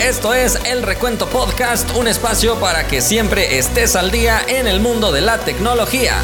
[0.00, 4.78] Esto es El Recuento Podcast, un espacio para que siempre estés al día en el
[4.78, 6.20] mundo de la tecnología.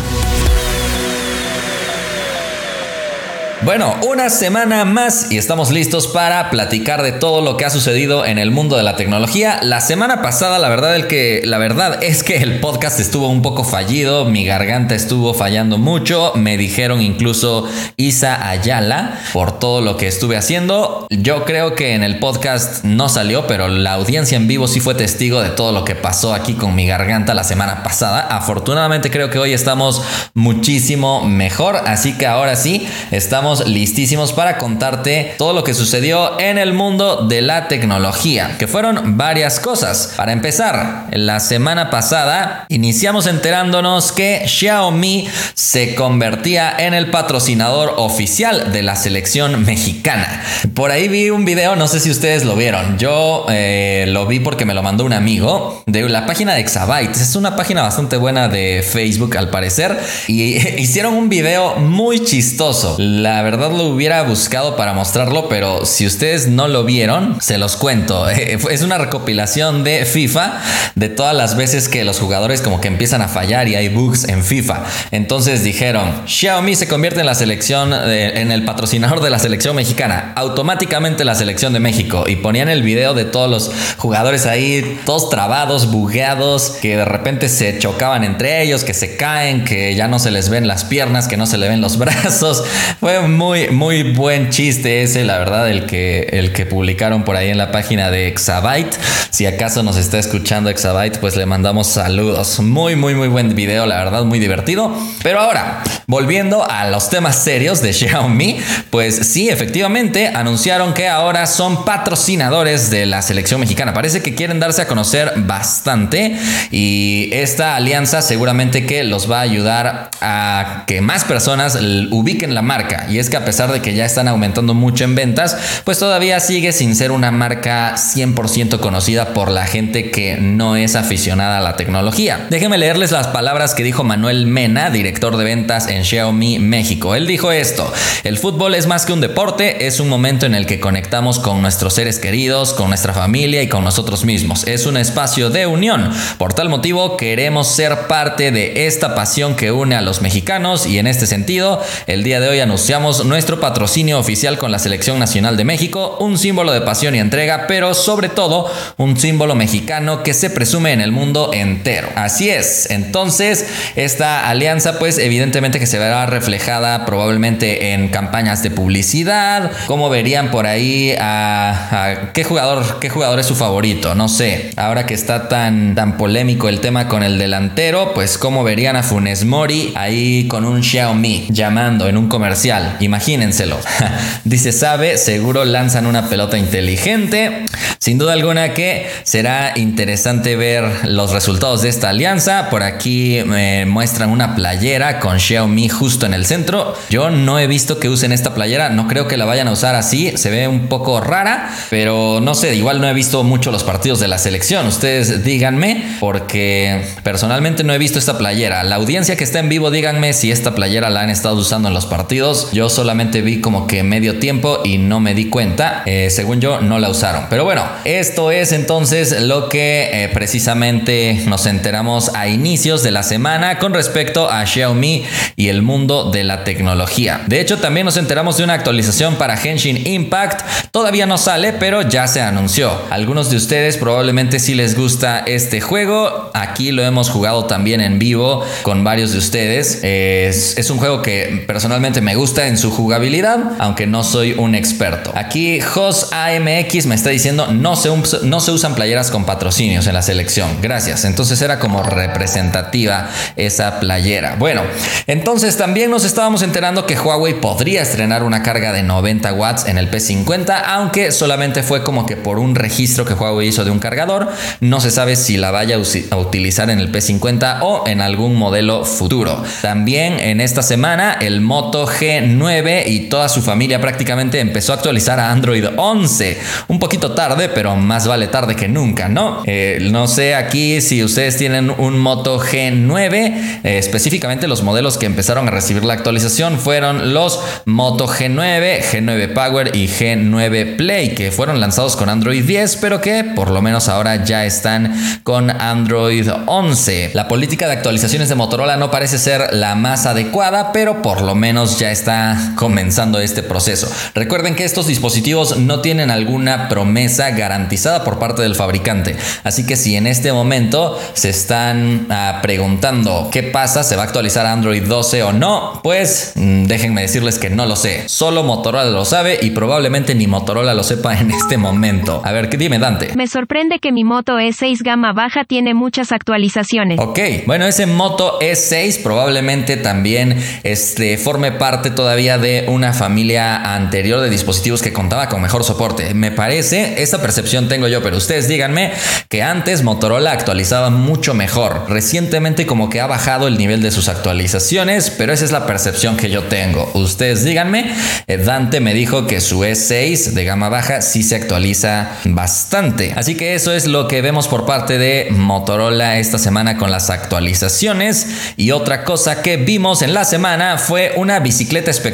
[3.64, 8.26] Bueno, una semana más y estamos listos para platicar de todo lo que ha sucedido
[8.26, 9.60] en el mundo de la tecnología.
[9.62, 13.40] La semana pasada, la verdad, el que, la verdad es que el podcast estuvo un
[13.40, 19.96] poco fallido, mi garganta estuvo fallando mucho, me dijeron incluso Isa Ayala por todo lo
[19.96, 21.06] que estuve haciendo.
[21.10, 24.96] Yo creo que en el podcast no salió, pero la audiencia en vivo sí fue
[24.96, 28.22] testigo de todo lo que pasó aquí con mi garganta la semana pasada.
[28.22, 30.02] Afortunadamente creo que hoy estamos
[30.34, 36.58] muchísimo mejor, así que ahora sí estamos listísimos para contarte todo lo que sucedió en
[36.58, 40.14] el mundo de la tecnología, que fueron varias cosas.
[40.16, 48.72] Para empezar, la semana pasada iniciamos enterándonos que Xiaomi se convertía en el patrocinador oficial
[48.72, 50.42] de la selección mexicana.
[50.74, 54.40] Por ahí vi un video, no sé si ustedes lo vieron, yo eh, lo vi
[54.40, 57.20] porque me lo mandó un amigo de la página de Exabytes.
[57.20, 62.96] Es una página bastante buena de Facebook al parecer y hicieron un video muy chistoso.
[62.98, 67.76] La verdad lo hubiera buscado para mostrarlo, pero si ustedes no lo vieron, se los
[67.76, 68.28] cuento.
[68.72, 70.60] Es una recopilación de FIFA
[70.94, 74.28] de todas las veces que los jugadores como que empiezan a fallar y hay bugs
[74.28, 74.84] en FIFA.
[75.10, 80.32] Entonces dijeron, Xiaomi se convierte en la selección, en el patrocinador de la selección mexicana,
[80.36, 82.24] automáticamente la selección de México.
[82.26, 87.48] Y ponían el video de todos los jugadores ahí, todos trabados, bugueados, que de repente
[87.48, 91.28] se chocaban entre ellos, que se caen, que ya no se les ven las piernas,
[91.28, 92.64] que no se le ven los brazos.
[93.00, 97.48] Fue muy, muy buen chiste ese, la verdad, el que, el que publicaron por ahí
[97.48, 98.94] en la página de Exabyte.
[99.30, 102.60] Si acaso nos está escuchando Exabyte, pues le mandamos saludos.
[102.60, 104.96] Muy, muy, muy buen video, la verdad, muy divertido.
[105.22, 108.58] Pero ahora, volviendo a los temas serios de Xiaomi,
[108.90, 113.92] pues sí, efectivamente, anunciaron que ahora son patrocinadores de la selección mexicana.
[113.92, 116.36] Parece que quieren darse a conocer bastante
[116.70, 121.78] y esta alianza seguramente que los va a ayudar a que más personas
[122.10, 123.06] ubiquen la marca.
[123.12, 126.40] Y es que a pesar de que ya están aumentando mucho en ventas, pues todavía
[126.40, 131.60] sigue sin ser una marca 100% conocida por la gente que no es aficionada a
[131.60, 132.46] la tecnología.
[132.48, 137.14] Déjenme leerles las palabras que dijo Manuel Mena, director de ventas en Xiaomi México.
[137.14, 137.92] Él dijo esto,
[138.24, 141.60] el fútbol es más que un deporte, es un momento en el que conectamos con
[141.60, 144.66] nuestros seres queridos, con nuestra familia y con nosotros mismos.
[144.66, 146.10] Es un espacio de unión.
[146.38, 150.98] Por tal motivo queremos ser parte de esta pasión que une a los mexicanos y
[150.98, 155.56] en este sentido, el día de hoy anunciamos nuestro patrocinio oficial con la Selección Nacional
[155.56, 160.34] de México, un símbolo de pasión y entrega, pero sobre todo un símbolo mexicano que
[160.34, 162.08] se presume en el mundo entero.
[162.14, 168.70] Así es, entonces esta alianza pues evidentemente que se verá reflejada probablemente en campañas de
[168.70, 174.70] publicidad, como verían por ahí a, qué jugador, qué jugador es su favorito, no sé,
[174.76, 179.02] ahora que está tan, tan polémico el tema con el delantero, pues cómo verían a
[179.02, 182.91] Funes Mori ahí con un Xiaomi llamando en un comercial.
[183.00, 183.78] Imagínenselo.
[184.44, 187.64] Dice, sabe, seguro lanzan una pelota inteligente.
[187.98, 192.68] Sin duda alguna que será interesante ver los resultados de esta alianza.
[192.68, 196.96] Por aquí me muestran una playera con Xiaomi justo en el centro.
[197.10, 198.88] Yo no he visto que usen esta playera.
[198.88, 200.32] No creo que la vayan a usar así.
[200.36, 201.70] Se ve un poco rara.
[201.90, 204.86] Pero no sé, igual no he visto mucho los partidos de la selección.
[204.88, 208.82] Ustedes díganme porque personalmente no he visto esta playera.
[208.82, 211.94] La audiencia que está en vivo, díganme si esta playera la han estado usando en
[211.94, 212.70] los partidos.
[212.72, 216.02] Yo solamente vi como que medio tiempo y no me di cuenta.
[216.06, 217.46] Eh, según yo, no la usaron.
[217.50, 223.22] Pero bueno, esto es entonces lo que eh, precisamente nos enteramos a inicios de la
[223.22, 225.24] semana con respecto a Xiaomi
[225.56, 227.42] y el mundo de la tecnología.
[227.46, 230.62] De hecho, también nos enteramos de una actualización para Henshin Impact.
[230.90, 232.92] Todavía no sale, pero ya se anunció.
[233.10, 236.50] Algunos de ustedes probablemente si les gusta este juego.
[236.54, 240.00] Aquí lo hemos jugado también en vivo con varios de ustedes.
[240.02, 244.74] Es, es un juego que personalmente me gusta en su jugabilidad, aunque no soy un
[244.74, 245.30] experto.
[245.36, 248.08] Aquí Jos AMX me está diciendo no se,
[248.44, 250.78] no se usan playeras con patrocinios en la selección.
[250.80, 251.26] Gracias.
[251.26, 254.56] Entonces era como representativa esa playera.
[254.58, 254.82] Bueno,
[255.26, 259.98] entonces también nos estábamos enterando que Huawei podría estrenar una carga de 90 watts en
[259.98, 263.98] el P50, aunque solamente fue como que por un registro que Huawei hizo de un
[263.98, 264.50] cargador.
[264.80, 269.04] No se sabe si la vaya a utilizar en el P50 o en algún modelo
[269.04, 269.62] futuro.
[269.82, 274.94] También en esta semana el Moto G9 9 y toda su familia prácticamente empezó a
[274.94, 276.60] actualizar a Android 11.
[276.86, 279.64] Un poquito tarde, pero más vale tarde que nunca, ¿no?
[279.66, 285.26] Eh, no sé aquí si ustedes tienen un Moto G9, eh, específicamente los modelos que
[285.26, 291.50] empezaron a recibir la actualización fueron los Moto G9, G9 Power y G9 Play, que
[291.50, 296.48] fueron lanzados con Android 10, pero que por lo menos ahora ya están con Android
[296.66, 297.32] 11.
[297.34, 301.56] La política de actualizaciones de Motorola no parece ser la más adecuada, pero por lo
[301.56, 304.10] menos ya está comenzando este proceso.
[304.34, 309.96] Recuerden que estos dispositivos no tienen alguna promesa garantizada por parte del fabricante, así que
[309.96, 315.02] si en este momento se están ah, preguntando qué pasa, se va a actualizar Android
[315.02, 318.28] 12 o no, pues mm, déjenme decirles que no lo sé.
[318.28, 322.42] Solo Motorola lo sabe y probablemente ni Motorola lo sepa en este momento.
[322.44, 323.34] A ver, dime Dante.
[323.36, 327.18] Me sorprende que mi Moto E6 gama baja tiene muchas actualizaciones.
[327.20, 334.40] Ok, bueno, ese Moto E6 probablemente también este, forme parte todavía de una familia anterior
[334.40, 336.34] de dispositivos que contaba con mejor soporte.
[336.34, 339.12] Me parece, esa percepción tengo yo, pero ustedes díganme
[339.48, 342.06] que antes Motorola actualizaba mucho mejor.
[342.08, 346.36] Recientemente como que ha bajado el nivel de sus actualizaciones, pero esa es la percepción
[346.36, 347.08] que yo tengo.
[347.14, 348.12] Ustedes díganme,
[348.48, 353.34] eh, Dante me dijo que su E6 de gama baja sí se actualiza bastante.
[353.36, 357.30] Así que eso es lo que vemos por parte de Motorola esta semana con las
[357.30, 358.48] actualizaciones.
[358.76, 362.31] Y otra cosa que vimos en la semana fue una bicicleta espectacular.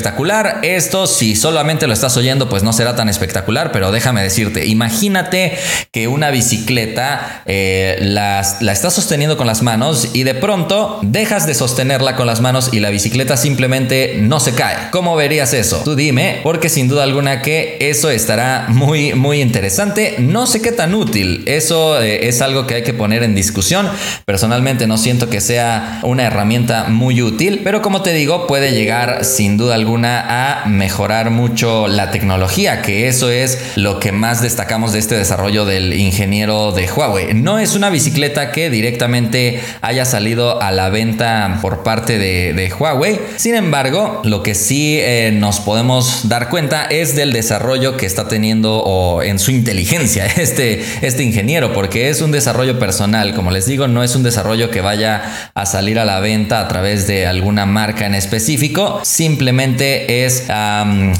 [0.63, 5.59] Esto si solamente lo estás oyendo pues no será tan espectacular, pero déjame decirte, imagínate
[5.93, 11.47] que una bicicleta eh, la, la estás sosteniendo con las manos y de pronto dejas
[11.47, 14.91] de sostenerla con las manos y la bicicleta simplemente no se cae.
[14.91, 15.83] ¿Cómo verías eso?
[15.85, 20.17] Tú dime, porque sin duda alguna que eso estará muy, muy interesante.
[20.19, 21.43] No sé qué tan útil.
[21.47, 23.89] Eso eh, es algo que hay que poner en discusión.
[24.25, 29.25] Personalmente no siento que sea una herramienta muy útil, pero como te digo, puede llegar
[29.25, 34.93] sin duda alguna a mejorar mucho la tecnología, que eso es lo que más destacamos
[34.93, 37.35] de este desarrollo del ingeniero de Huawei.
[37.35, 43.21] No es una bicicleta que directamente haya salido a la venta por parte de, Huawei.
[43.37, 48.29] Sin embargo, lo que sí eh, nos podemos dar cuenta es del desarrollo que está
[48.29, 53.67] teniendo o en su inteligencia este, este ingeniero, porque es un desarrollo personal, como les
[53.67, 57.27] digo, no es un desarrollo que vaya a salir a la venta a través de
[57.27, 60.45] alguna marca en específico, simplemente es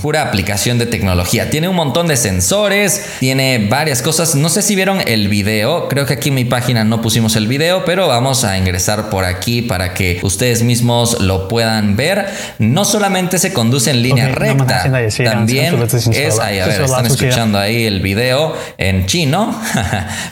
[0.01, 1.51] pura aplicación de tecnología.
[1.51, 6.07] Tiene un montón de sensores, tiene varias cosas, no sé si vieron el video, creo
[6.07, 9.63] que aquí en mi página no pusimos el video, pero vamos a ingresar por aquí
[9.63, 12.27] para que ustedes mismos lo puedan ver.
[12.59, 14.85] No solamente se conduce en línea recta,
[15.25, 15.77] también
[16.13, 19.61] es ahí, a ver, están escuchando ahí el video en chino,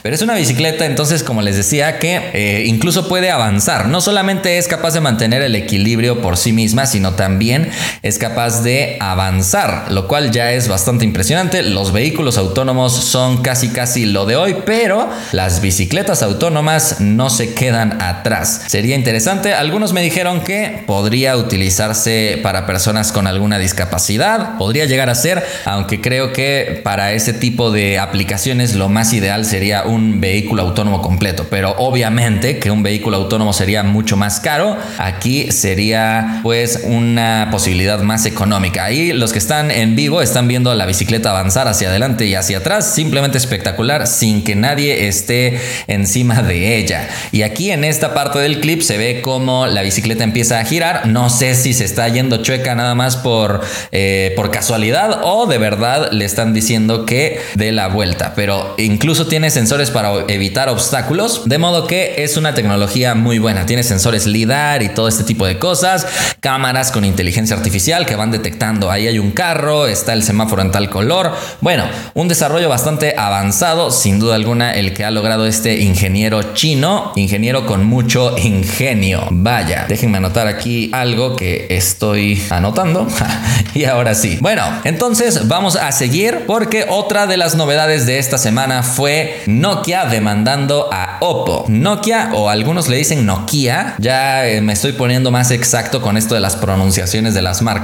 [0.03, 3.89] pero es una bicicleta, entonces como les decía, que eh, incluso puede avanzar.
[3.89, 7.71] No solamente es capaz de mantener el equilibrio por sí misma, sino también
[8.07, 11.63] es capaz de avanzar, lo cual ya es bastante impresionante.
[11.63, 17.55] Los vehículos autónomos son casi casi lo de hoy, pero las bicicletas autónomas no se
[17.55, 18.63] quedan atrás.
[18.67, 19.55] Sería interesante.
[19.55, 25.45] Algunos me dijeron que podría utilizarse para personas con alguna discapacidad, podría llegar a ser,
[25.65, 31.03] aunque creo que para ese tipo de aplicaciones lo más ideal sería un vehículo autónomo
[31.03, 37.49] completo, pero obviamente que un vehículo autónomo sería mucho más caro, aquí sería pues una
[37.51, 38.85] posibilidad más económica.
[38.85, 42.59] Ahí los que están en vivo están viendo la bicicleta avanzar hacia adelante y hacia
[42.59, 47.09] atrás, simplemente espectacular sin que nadie esté encima de ella.
[47.33, 51.07] Y aquí en esta parte del clip se ve como la bicicleta empieza a girar,
[51.07, 53.61] no sé si se está yendo chueca nada más por,
[53.93, 59.27] eh, por casualidad o de verdad le están diciendo que dé la vuelta, pero incluso
[59.27, 63.67] tiene sensores para evitar obstáculos, de modo que es una tecnología muy buena.
[63.67, 66.07] Tiene sensores LIDAR y todo este tipo de cosas,
[66.41, 70.73] cámaras con inteligencia artificial que van detectando ahí hay un carro, está el semáforo en
[70.73, 71.33] tal color.
[71.61, 77.13] Bueno, un desarrollo bastante avanzado, sin duda alguna, el que ha logrado este ingeniero chino,
[77.15, 79.29] ingeniero con mucho ingenio.
[79.31, 83.07] Vaya, déjenme anotar aquí algo que estoy anotando.
[83.75, 84.39] y ahora sí.
[84.41, 90.07] Bueno, entonces vamos a seguir porque otra de las novedades de esta semana fue Nokia
[90.07, 91.67] demandando a Oppo.
[91.69, 96.35] Nokia o algunos le dicen Nokia, ya eh, me estoy poniendo más exacto con esto
[96.35, 97.76] de las pronunciaciones de las marcas.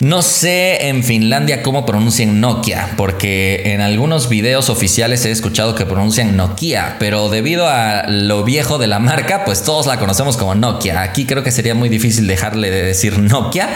[0.00, 5.86] No sé en Finlandia cómo pronuncian Nokia, porque en algunos videos oficiales he escuchado que
[5.86, 10.54] pronuncian Nokia, pero debido a lo viejo de la marca, pues todos la conocemos como
[10.54, 11.02] Nokia.
[11.02, 13.68] Aquí creo que sería muy difícil dejarle de decir Nokia,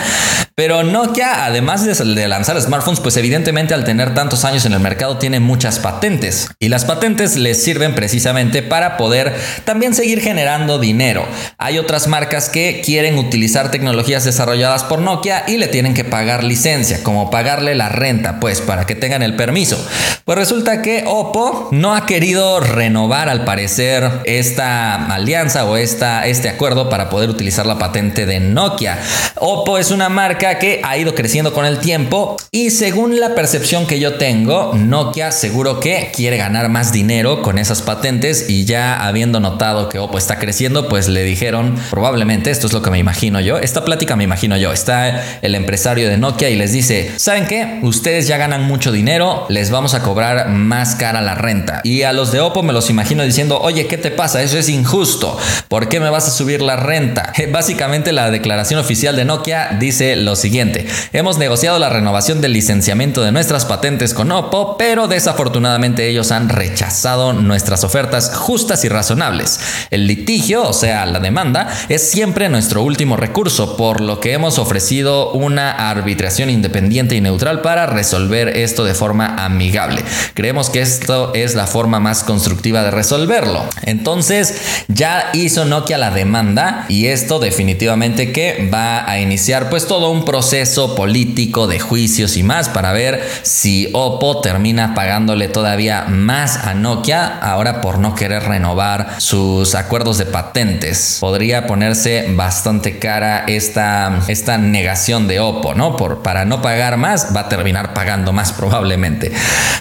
[0.55, 5.19] pero Nokia, además de lanzar smartphones, pues evidentemente al tener tantos años en el mercado
[5.19, 6.49] tiene muchas patentes.
[6.59, 11.25] Y las patentes les sirven precisamente para poder también seguir generando dinero.
[11.59, 16.45] Hay otras marcas que quieren utilizar tecnologías desarrolladas por Nokia Y le tienen que pagar
[16.45, 19.79] licencia, como pagarle la renta, pues para que tengan el permiso.
[20.25, 26.51] Pues resulta que Oppo no ha querido renovar al parecer esta alianza o esta, este
[26.51, 28.99] acuerdo para poder utilizar la patente de Nokia.
[29.37, 33.87] Oppo es una marca que ha ido creciendo con el tiempo y según la percepción
[33.87, 39.07] que yo tengo, Nokia seguro que quiere ganar más dinero con esas patentes y ya
[39.07, 42.99] habiendo notado que Oppo está creciendo, pues le dijeron probablemente, esto es lo que me
[42.99, 47.13] imagino yo, esta plática me imagino yo, está el empresario de Nokia y les dice,
[47.17, 47.81] ¿saben qué?
[47.83, 51.81] Ustedes ya ganan mucho dinero, les vamos a cobrar más cara la renta.
[51.85, 54.43] Y a los de Oppo me los imagino diciendo, oye, ¿qué te pasa?
[54.43, 55.39] Eso es injusto.
[55.69, 57.33] ¿Por qué me vas a subir la renta?
[57.53, 60.87] Básicamente la declaración oficial de Nokia dice lo siguiente.
[61.13, 66.49] Hemos negociado la renovación del licenciamiento de nuestras patentes con Oppo, pero desafortunadamente ellos han
[66.49, 69.61] rechazado nuestras ofertas justas y razonables.
[69.91, 74.59] El litigio, o sea, la demanda, es siempre nuestro último recurso, por lo que hemos
[74.59, 80.03] ofrecido una arbitración independiente y neutral para resolver esto de forma amigable.
[80.35, 83.65] Creemos que esto es la forma más constructiva de resolverlo.
[83.83, 90.11] Entonces, ya hizo Nokia la demanda y esto definitivamente que va a iniciar pues todo
[90.11, 96.57] un proceso político de juicios y más para ver si Oppo termina pagándole todavía más
[96.57, 101.19] a Nokia ahora por no querer renovar sus acuerdos de patentes.
[101.21, 105.97] Podría ponerse bastante cara esta, esta de Oppo, ¿no?
[105.97, 109.33] Por, para no pagar más va a terminar pagando más probablemente.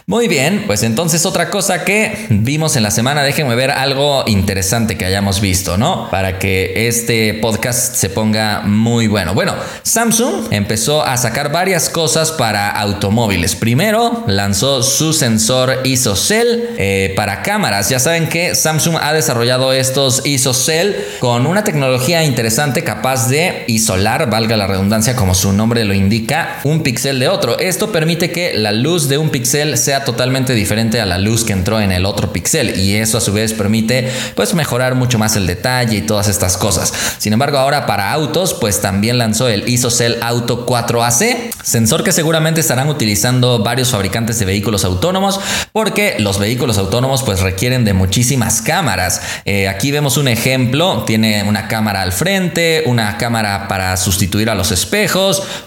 [0.05, 4.97] Muy bien, pues entonces otra cosa que vimos en la semana, déjenme ver algo interesante
[4.97, 6.09] que hayamos visto, ¿no?
[6.09, 9.33] Para que este podcast se ponga muy bueno.
[9.33, 13.55] Bueno, Samsung empezó a sacar varias cosas para automóviles.
[13.55, 17.89] Primero, lanzó su sensor ISOCELL eh, para cámaras.
[17.89, 24.29] Ya saben que Samsung ha desarrollado estos ISOCELL con una tecnología interesante capaz de isolar,
[24.29, 27.59] valga la redundancia como su nombre lo indica, un píxel de otro.
[27.59, 31.53] Esto permite que la luz de un píxel sea totalmente diferente a la luz que
[31.53, 35.35] entró en el otro píxel y eso a su vez permite pues mejorar mucho más
[35.35, 36.91] el detalle y todas estas cosas.
[37.19, 42.59] Sin embargo, ahora para autos pues también lanzó el ISOCELL Auto 4AC, sensor que seguramente
[42.59, 45.39] estarán utilizando varios fabricantes de vehículos autónomos
[45.73, 49.21] porque los vehículos autónomos pues requieren de muchísimas cámaras.
[49.45, 54.55] Eh, aquí vemos un ejemplo, tiene una cámara al frente, una cámara para sustituir a
[54.55, 54.71] los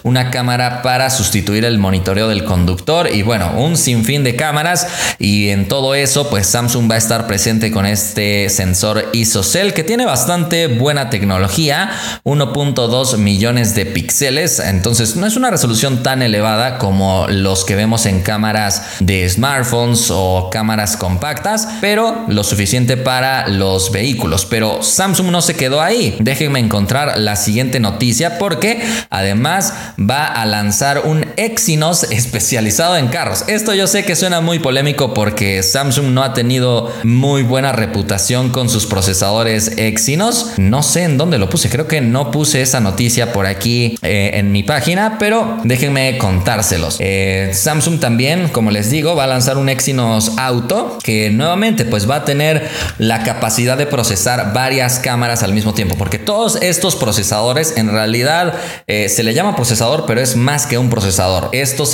[0.03, 4.87] una cámara para sustituir el monitoreo del conductor y bueno, un sinfín de cámaras
[5.19, 9.83] y en todo eso pues Samsung va a estar presente con este sensor ISOCELL que
[9.83, 11.91] tiene bastante buena tecnología,
[12.23, 18.05] 1.2 millones de píxeles, entonces no es una resolución tan elevada como los que vemos
[18.05, 24.45] en cámaras de smartphones o cámaras compactas, pero lo suficiente para los vehículos.
[24.45, 26.17] Pero Samsung no se quedó ahí.
[26.19, 33.43] Déjenme encontrar la siguiente noticia porque además va a lanzar un Exynos especializado en carros.
[33.47, 38.49] Esto yo sé que suena muy polémico porque Samsung no ha tenido muy buena reputación
[38.49, 40.53] con sus procesadores Exynos.
[40.57, 44.31] No sé en dónde lo puse, creo que no puse esa noticia por aquí eh,
[44.35, 46.97] en mi página, pero déjenme contárselos.
[46.99, 52.09] Eh, Samsung también, como les digo, va a lanzar un Exynos Auto que nuevamente pues
[52.09, 56.95] va a tener la capacidad de procesar varias cámaras al mismo tiempo, porque todos estos
[56.95, 58.53] procesadores en realidad
[58.87, 61.49] eh, se le llama procesador, pero es más que un procesador.
[61.51, 61.85] Esto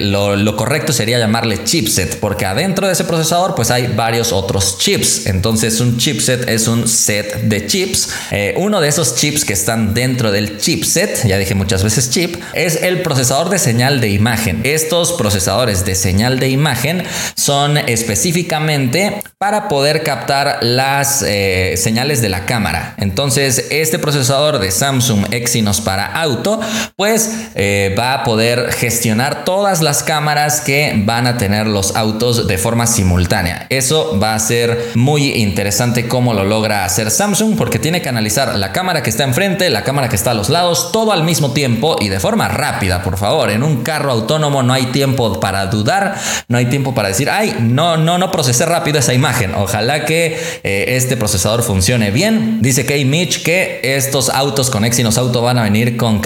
[0.00, 5.26] lo correcto sería llamarle chipset, porque adentro de ese procesador pues hay varios otros chips.
[5.26, 8.10] Entonces un chipset es un set de chips.
[8.30, 12.36] Eh, uno de esos chips que están dentro del chipset, ya dije muchas veces chip,
[12.54, 14.60] es el procesador de señal de imagen.
[14.64, 22.28] Estos procesadores de señal de imagen son específicamente para poder captar las eh, señales de
[22.28, 22.94] la cámara.
[22.98, 26.49] Entonces este procesador de Samsung Exynos para auto
[26.96, 32.46] pues eh, va a poder gestionar todas las cámaras que van a tener los autos
[32.46, 33.66] de forma simultánea.
[33.68, 38.54] Eso va a ser muy interesante cómo lo logra hacer Samsung porque tiene que analizar
[38.56, 41.52] la cámara que está enfrente, la cámara que está a los lados, todo al mismo
[41.52, 43.50] tiempo y de forma rápida, por favor.
[43.50, 46.16] En un carro autónomo no hay tiempo para dudar,
[46.48, 49.54] no hay tiempo para decir, ay, no, no, no procesé rápido esa imagen.
[49.54, 52.60] Ojalá que eh, este procesador funcione bien.
[52.62, 56.20] Dice Kay Mitch que estos autos con Exynos Auto van a venir con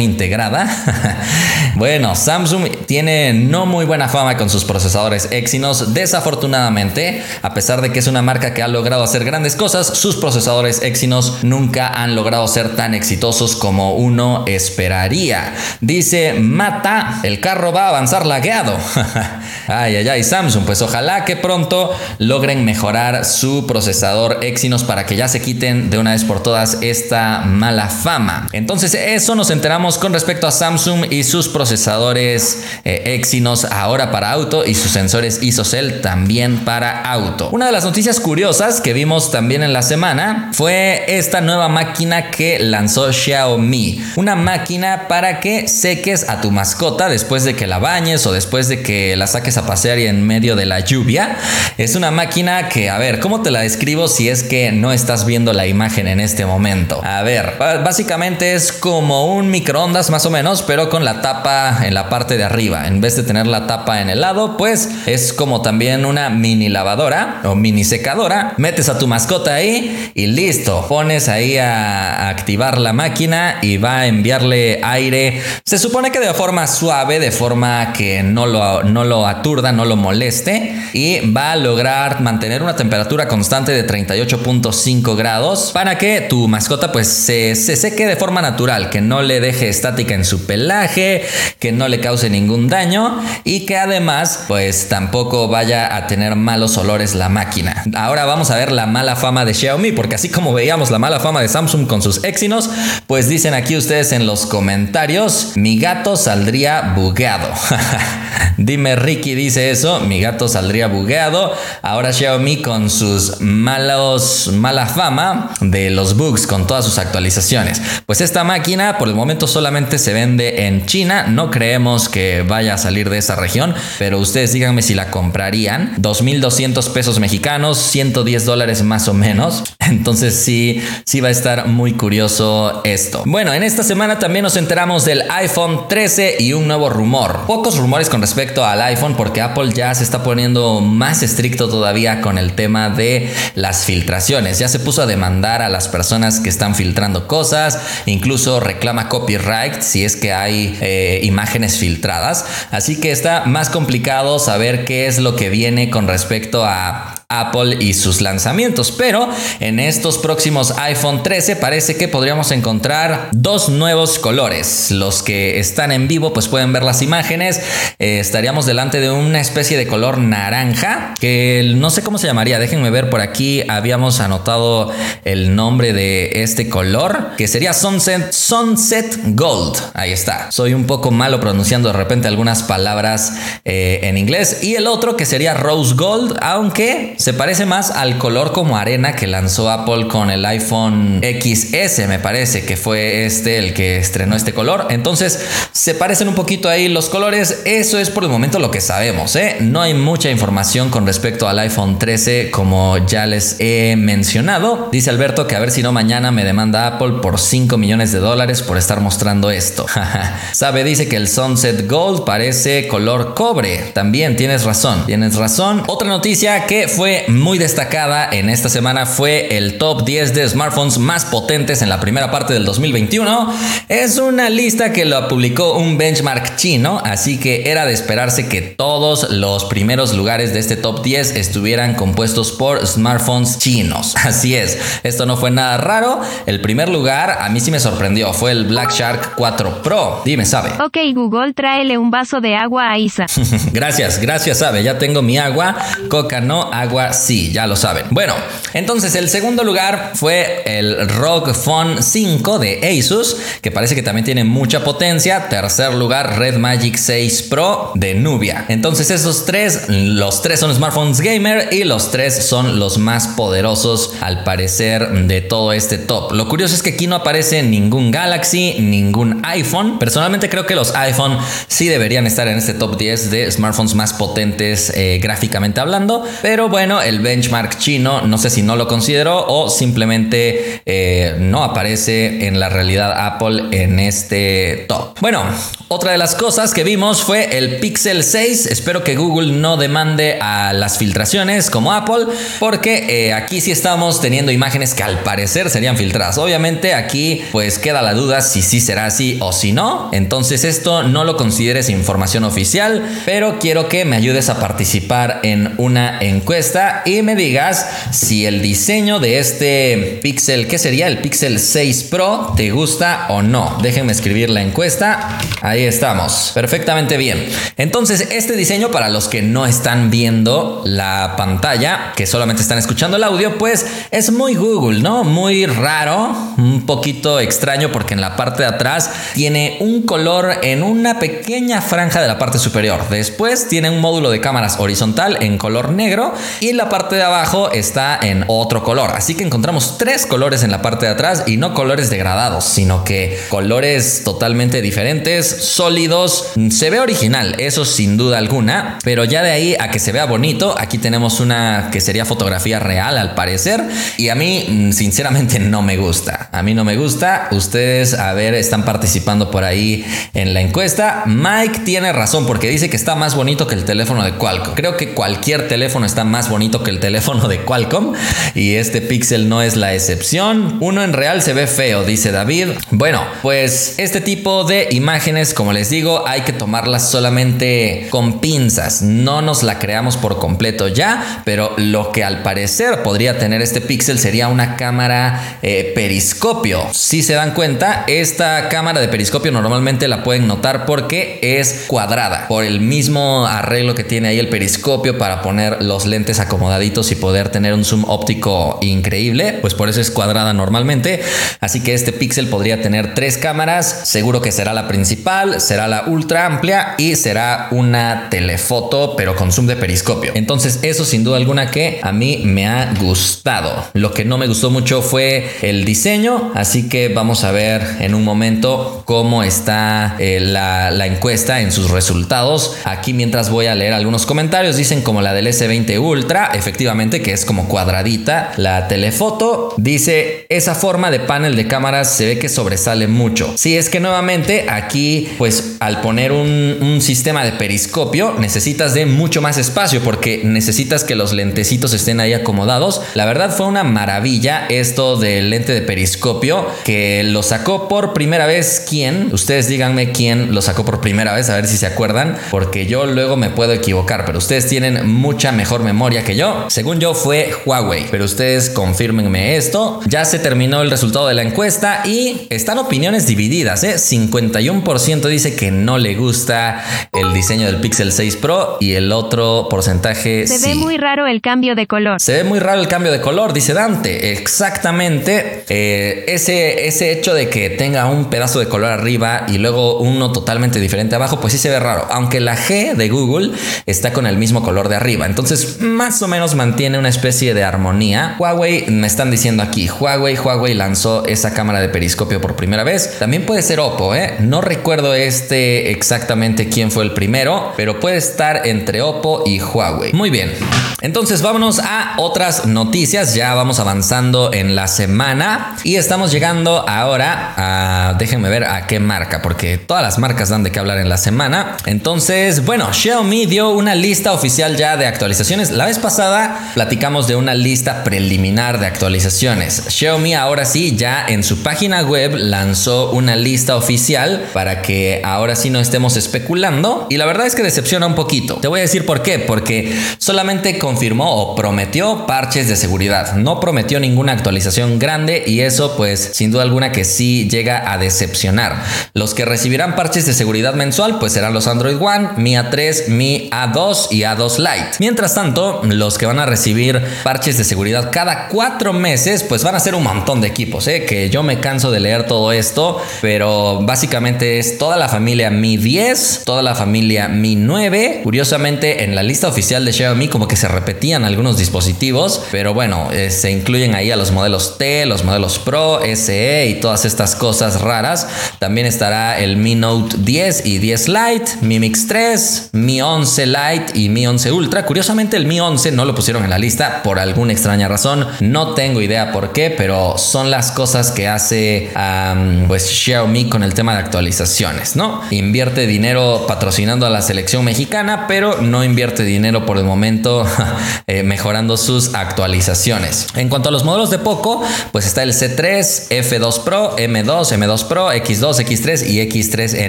[0.00, 0.66] integrada.
[1.76, 5.94] bueno, Samsung tiene no muy buena fama con sus procesadores Exynos.
[5.94, 10.16] Desafortunadamente, a pesar de que es una marca que ha logrado hacer grandes cosas, sus
[10.16, 15.54] procesadores Exynos nunca han logrado ser tan exitosos como uno esperaría.
[15.80, 18.76] Dice, mata, el carro va a avanzar lagueado.
[19.68, 25.16] ay, ay, ay, Samsung, pues ojalá que pronto logren mejorar su procesador Exynos para que
[25.16, 28.48] ya se quiten de una vez por todas esta mala fama.
[28.52, 34.32] Entonces, eso nos enteramos con respecto a Samsung y sus procesadores eh, Exynos ahora para
[34.32, 37.48] auto y sus sensores ISOCELL también para auto.
[37.50, 42.32] Una de las noticias curiosas que vimos también en la semana fue esta nueva máquina
[42.32, 44.02] que lanzó Xiaomi.
[44.16, 48.66] Una máquina para que seques a tu mascota después de que la bañes o después
[48.66, 51.36] de que la saques a pasear y en medio de la lluvia.
[51.76, 55.24] Es una máquina que, a ver, ¿cómo te la describo si es que no estás
[55.24, 57.00] viendo la imagen en este momento?
[57.04, 61.94] A ver, básicamente es como un microondas más o menos, pero con la tapa en
[61.94, 62.86] la parte de arriba.
[62.86, 66.68] En vez de tener la tapa en el lado, pues es como también una mini
[66.68, 68.54] lavadora o mini secadora.
[68.56, 70.86] Metes a tu mascota ahí y listo.
[70.88, 75.42] Pones ahí a activar la máquina y va a enviarle aire.
[75.64, 79.84] Se supone que de forma suave, de forma que no lo, no lo aturda, no
[79.84, 80.74] lo moleste.
[80.92, 86.92] Y va a lograr mantener una temperatura constante de 38.5 grados para que tu mascota
[86.92, 91.24] pues se, se seque de forma natural, que no le deje estática en su pelaje,
[91.58, 96.76] que no le cause ningún daño y que además pues tampoco vaya a tener malos
[96.76, 97.84] olores la máquina.
[97.94, 101.20] Ahora vamos a ver la mala fama de Xiaomi, porque así como veíamos la mala
[101.20, 102.70] fama de Samsung con sus Exynos,
[103.06, 107.48] pues dicen aquí ustedes en los comentarios, mi gato saldría bugueado.
[108.56, 111.54] Dime Ricky dice eso, mi gato saldría bugueado.
[111.82, 117.80] Ahora Xiaomi con sus malos mala fama de los bugs con todas sus actualizaciones.
[118.06, 122.74] Pues esta máquina por el momento solamente se vende en China, no creemos que vaya
[122.74, 125.94] a salir de esa región, pero ustedes díganme si la comprarían.
[125.98, 129.64] 2200 pesos mexicanos, 110 dólares más o menos.
[129.80, 133.22] Entonces sí, sí va a estar muy curioso esto.
[133.26, 137.40] Bueno, en esta semana también nos enteramos del iPhone 13 y un nuevo rumor.
[137.46, 142.20] Pocos rumores con respecto al iPhone porque Apple ya se está poniendo más estricto todavía
[142.20, 144.58] con el tema de las filtraciones.
[144.58, 149.82] Ya se puso a demandar a las personas que están filtrando cosas, incluso reclama copyright
[149.82, 152.44] si es que hay eh, imágenes filtradas.
[152.70, 157.76] Así que está más complicado saber qué es lo que viene con respecto a Apple
[157.78, 158.90] y sus lanzamientos.
[158.90, 159.28] Pero
[159.60, 164.90] en estos próximos iPhone 13 parece que podríamos encontrar dos nuevos colores.
[164.90, 167.60] Los que están en vivo pues pueden ver las imágenes.
[167.98, 172.58] Eh, estaríamos delante de una especie de color naranja que no sé cómo se llamaría.
[172.58, 173.62] Déjenme ver por aquí.
[173.68, 174.90] Habíamos anotado
[175.26, 179.76] el nombre de este color que sería Sunset, Sunset Gold.
[179.92, 180.50] Ahí está.
[180.50, 183.34] Soy un poco malo pronunciando de repente algunas palabras
[183.66, 184.62] eh, en inglés.
[184.62, 189.16] Y el otro que sería Rose Gold, aunque se parece más al color como arena
[189.16, 194.36] que lanzó Apple con el iPhone XS, me parece que fue este el que estrenó
[194.36, 194.86] este color.
[194.90, 197.62] Entonces, se parecen un poquito ahí los colores.
[197.64, 199.56] Eso es por el momento lo que sabemos, ¿eh?
[199.60, 204.88] No hay mucha información con respecto al iPhone 13, como ya les he mencionado.
[204.92, 208.20] Dice Alberto que a ver si no mañana me demanda Apple por 5 millones de
[208.20, 209.86] dólares por estar mostrando esto.
[210.52, 213.90] Sabe, dice que el Sunset Gold parece color cobre.
[213.92, 215.82] También tienes razón, tienes razón.
[215.88, 220.98] Otra noticia que fue muy destacada en esta semana fue el top 10 de smartphones
[220.98, 223.54] más potentes en la primera parte del 2021.
[223.88, 228.60] Es una lista que lo publicó un benchmark chino, así que era de esperarse que
[228.60, 234.14] todos los primeros lugares de este top 10 estuvieran compuestos por smartphones chinos.
[234.24, 236.20] Así es, esto no fue nada raro.
[236.46, 240.22] El primer lugar a mí sí me sorprendió, fue el Black Shark 4 Pro.
[240.24, 240.70] Dime, sabe.
[240.84, 243.26] Ok, Google, tráele un vaso de agua a Isa.
[243.72, 244.82] gracias, gracias, sabe.
[244.82, 245.76] Ya tengo mi agua.
[246.08, 248.06] Coca no, agua sí, ya lo saben.
[248.10, 248.34] Bueno,
[248.74, 254.24] entonces el segundo lugar fue el ROG Phone 5 de Asus, que parece que también
[254.24, 255.48] tiene mucha potencia.
[255.48, 258.64] Tercer lugar, Red Magic 6 Pro de Nubia.
[258.68, 264.12] Entonces esos tres, los tres son smartphones gamer y los tres son los más poderosos
[264.20, 266.32] al parecer de todo este top.
[266.32, 269.98] Lo curioso es que aquí no aparece ningún Galaxy, ningún iPhone.
[269.98, 274.12] Personalmente creo que los iPhone sí deberían estar en este top 10 de smartphones más
[274.12, 276.24] potentes eh, gráficamente hablando.
[276.42, 281.62] Pero bueno, el benchmark chino, no sé si no lo consideró o simplemente eh, no
[281.62, 285.18] aparece en la realidad Apple en este top.
[285.20, 285.44] Bueno,
[285.88, 288.66] otra de las cosas que vimos fue el Pixel 6.
[288.66, 292.26] Espero que Google no demande a las filtraciones como Apple,
[292.58, 296.38] porque eh, aquí sí estamos teniendo imágenes que al parecer serían filtradas.
[296.38, 300.10] Obviamente aquí pues queda la duda si sí será así o si no.
[300.12, 305.74] Entonces esto no lo consideres información oficial, pero quiero que me ayudes a participar en
[305.78, 311.06] una encuesta y me digas si el diseño de este Pixel, ¿qué sería?
[311.06, 313.78] El Pixel 6 Pro, ¿te gusta o no?
[313.82, 315.38] Déjenme escribir la encuesta.
[315.60, 316.52] Ahí estamos.
[316.54, 317.48] Perfectamente bien.
[317.76, 323.16] Entonces, este diseño para los que no están viendo la pantalla, que solamente están escuchando
[323.16, 325.24] el audio, pues es muy Google, ¿no?
[325.24, 330.82] Muy raro, un poquito extraño porque en la parte de atrás tiene un color en
[330.82, 333.08] una pequeña franja de la parte superior.
[333.08, 337.70] Después tiene un módulo de cámaras horizontal en color negro y la parte de abajo
[337.70, 339.10] está en otro color.
[339.14, 343.04] Así que encontramos tres colores en la parte de atrás y no colores degradados, sino
[343.04, 346.52] que colores totalmente diferentes, sólidos.
[346.70, 350.26] Se ve original, eso sin duda alguna, pero ya de ahí a que se vea
[350.26, 353.82] bonito, aquí tenemos una que sería fotografía real al parecer
[354.16, 356.48] y a mí mm, sinceramente no me gusta.
[356.52, 357.48] A mí no me gusta.
[357.50, 361.24] Ustedes, a ver, están participando por ahí en la encuesta.
[361.26, 364.74] Mike tiene razón porque dice que está más bonito que el teléfono de Qualcomm.
[364.74, 368.14] Creo que cualquier teléfono está más bonito que el teléfono de Qualcomm
[368.54, 370.78] y este Pixel no es la excepción.
[370.80, 372.68] Uno en real se ve feo, dice David.
[372.90, 379.02] Bueno, pues este tipo de imágenes, como les digo, hay que tomarlas solamente con pinzas.
[379.02, 383.80] No nos la creamos por completo ya, pero lo que al parecer podría tener este
[383.80, 386.86] Pixel sería una cámara eh, periscopio.
[386.92, 392.46] Si se dan cuenta, esta cámara de periscopio normalmente la pueden notar porque es cuadrada
[392.48, 397.14] por el mismo arreglo que tiene ahí el periscopio para poner los lentes acomodaditos y
[397.14, 401.22] poder tener un zoom óptico increíble, pues por eso es cuadrada normalmente.
[401.60, 406.04] Así que este Pixel podría tener tres cámaras, seguro que será la principal, será la
[406.06, 410.32] ultra amplia y será una telefoto pero con zoom de periscopio.
[410.34, 413.84] Entonces eso sin duda alguna que a mí me ha gustado.
[413.94, 418.14] Lo que no me gustó mucho fue el diseño, así que vamos a ver en
[418.14, 422.76] un momento cómo está eh, la, la encuesta en sus resultados.
[422.84, 427.32] Aquí mientras voy a leer algunos comentarios, dicen como la del S20 Ultra, efectivamente que
[427.32, 428.52] es como cuadradita.
[428.56, 433.52] La telefoto dice esa forma de panel de cámaras se ve que sobresale mucho.
[433.56, 439.06] Si es que nuevamente aquí pues al poner un, un sistema de periscopio necesitas de
[439.06, 443.02] mucho más espacio porque necesitas que los lentecitos estén ahí acomodados.
[443.14, 448.46] La verdad fue una maravilla esto del lente de periscopio que lo sacó por primera
[448.46, 448.84] vez.
[448.88, 449.30] ¿Quién?
[449.32, 453.06] Ustedes díganme quién lo sacó por primera vez, a ver si se acuerdan, porque yo
[453.06, 456.66] luego me puedo equivocar, pero ustedes tienen mucha mejor memoria que yo.
[456.68, 460.00] Según yo fue Huawei, pero ustedes confirmenme esto.
[460.06, 463.82] Ya se terminó el resultado de la encuesta y están opiniones divididas.
[463.84, 463.94] ¿eh?
[463.96, 469.66] 51% dice que no le gusta el diseño del Pixel 6 Pro y el otro
[469.70, 470.68] porcentaje Se sí.
[470.68, 472.20] ve muy raro el cambio de color.
[472.20, 474.32] Se ve muy raro el cambio de color, dice Dante.
[474.32, 475.64] Exactamente.
[475.68, 480.32] eh, ese, ese hecho de que tenga un pedazo de color arriba y luego uno
[480.32, 482.06] totalmente diferente abajo, pues sí se ve raro.
[482.10, 483.52] Aunque la G de Google
[483.86, 485.26] está con el mismo color de arriba.
[485.26, 488.36] Entonces, más o menos mantiene una especie de armonía.
[488.38, 493.18] Huawei, me están diciendo aquí, Huawei, Huawei lanzó esa cámara de periscopio por primera vez.
[493.18, 494.36] También puede ser Oppo, ¿eh?
[494.40, 500.12] No recuerdo este exactamente quién fue el primero, pero puede estar entre Oppo y Huawei.
[500.14, 500.52] Muy bien.
[501.00, 503.34] Entonces, vámonos a otras noticias.
[503.34, 508.98] Ya vamos avanzando en la semana y estamos llegando ahora a, déjenme ver a qué
[508.98, 511.76] marca, porque todas las marcas dan de qué hablar en la semana.
[511.86, 515.70] Entonces, bueno, Xiaomi dio una lista oficial ya de actualizaciones.
[515.70, 519.84] La pasada platicamos de una lista preliminar de actualizaciones.
[519.88, 525.56] Xiaomi ahora sí, ya en su página web lanzó una lista oficial para que ahora
[525.56, 527.06] sí no estemos especulando.
[527.10, 528.56] Y la verdad es que decepciona un poquito.
[528.56, 529.38] Te voy a decir por qué.
[529.38, 533.34] Porque solamente confirmó o prometió parches de seguridad.
[533.34, 537.98] No prometió ninguna actualización grande y eso pues sin duda alguna que sí llega a
[537.98, 538.82] decepcionar.
[539.14, 543.48] Los que recibirán parches de seguridad mensual pues serán los Android One, Mi A3, Mi
[543.50, 544.96] A2 y A2 Lite.
[544.98, 549.74] Mientras tanto, los que van a recibir parches de seguridad cada cuatro meses pues van
[549.74, 551.04] a ser un montón de equipos, ¿eh?
[551.04, 555.76] que yo me canso de leer todo esto, pero básicamente es toda la familia Mi
[555.76, 558.20] 10, toda la familia Mi 9.
[558.24, 563.10] Curiosamente en la lista oficial de Xiaomi como que se repetían algunos dispositivos, pero bueno,
[563.12, 567.34] eh, se incluyen ahí a los modelos T, los modelos Pro, SE y todas estas
[567.34, 568.28] cosas raras.
[568.58, 573.86] También estará el Mi Note 10 y 10 Lite, Mi Mix 3, Mi 11 Lite
[573.94, 574.84] y Mi 11 Ultra.
[574.84, 578.26] Curiosamente el Mi 11 no lo pusieron en la lista por alguna extraña razón.
[578.40, 583.62] No tengo idea por qué, pero son las cosas que hace um, pues Xiaomi con
[583.62, 585.22] el tema de actualizaciones, ¿no?
[585.30, 590.46] Invierte dinero patrocinando a la selección mexicana, pero no invierte dinero por el momento
[591.06, 593.28] eh, mejorando sus actualizaciones.
[593.34, 594.62] En cuanto a los modelos de Poco,
[594.92, 599.88] pues está el C3, F2 Pro, M2, M2 Pro, X2, X3 y X3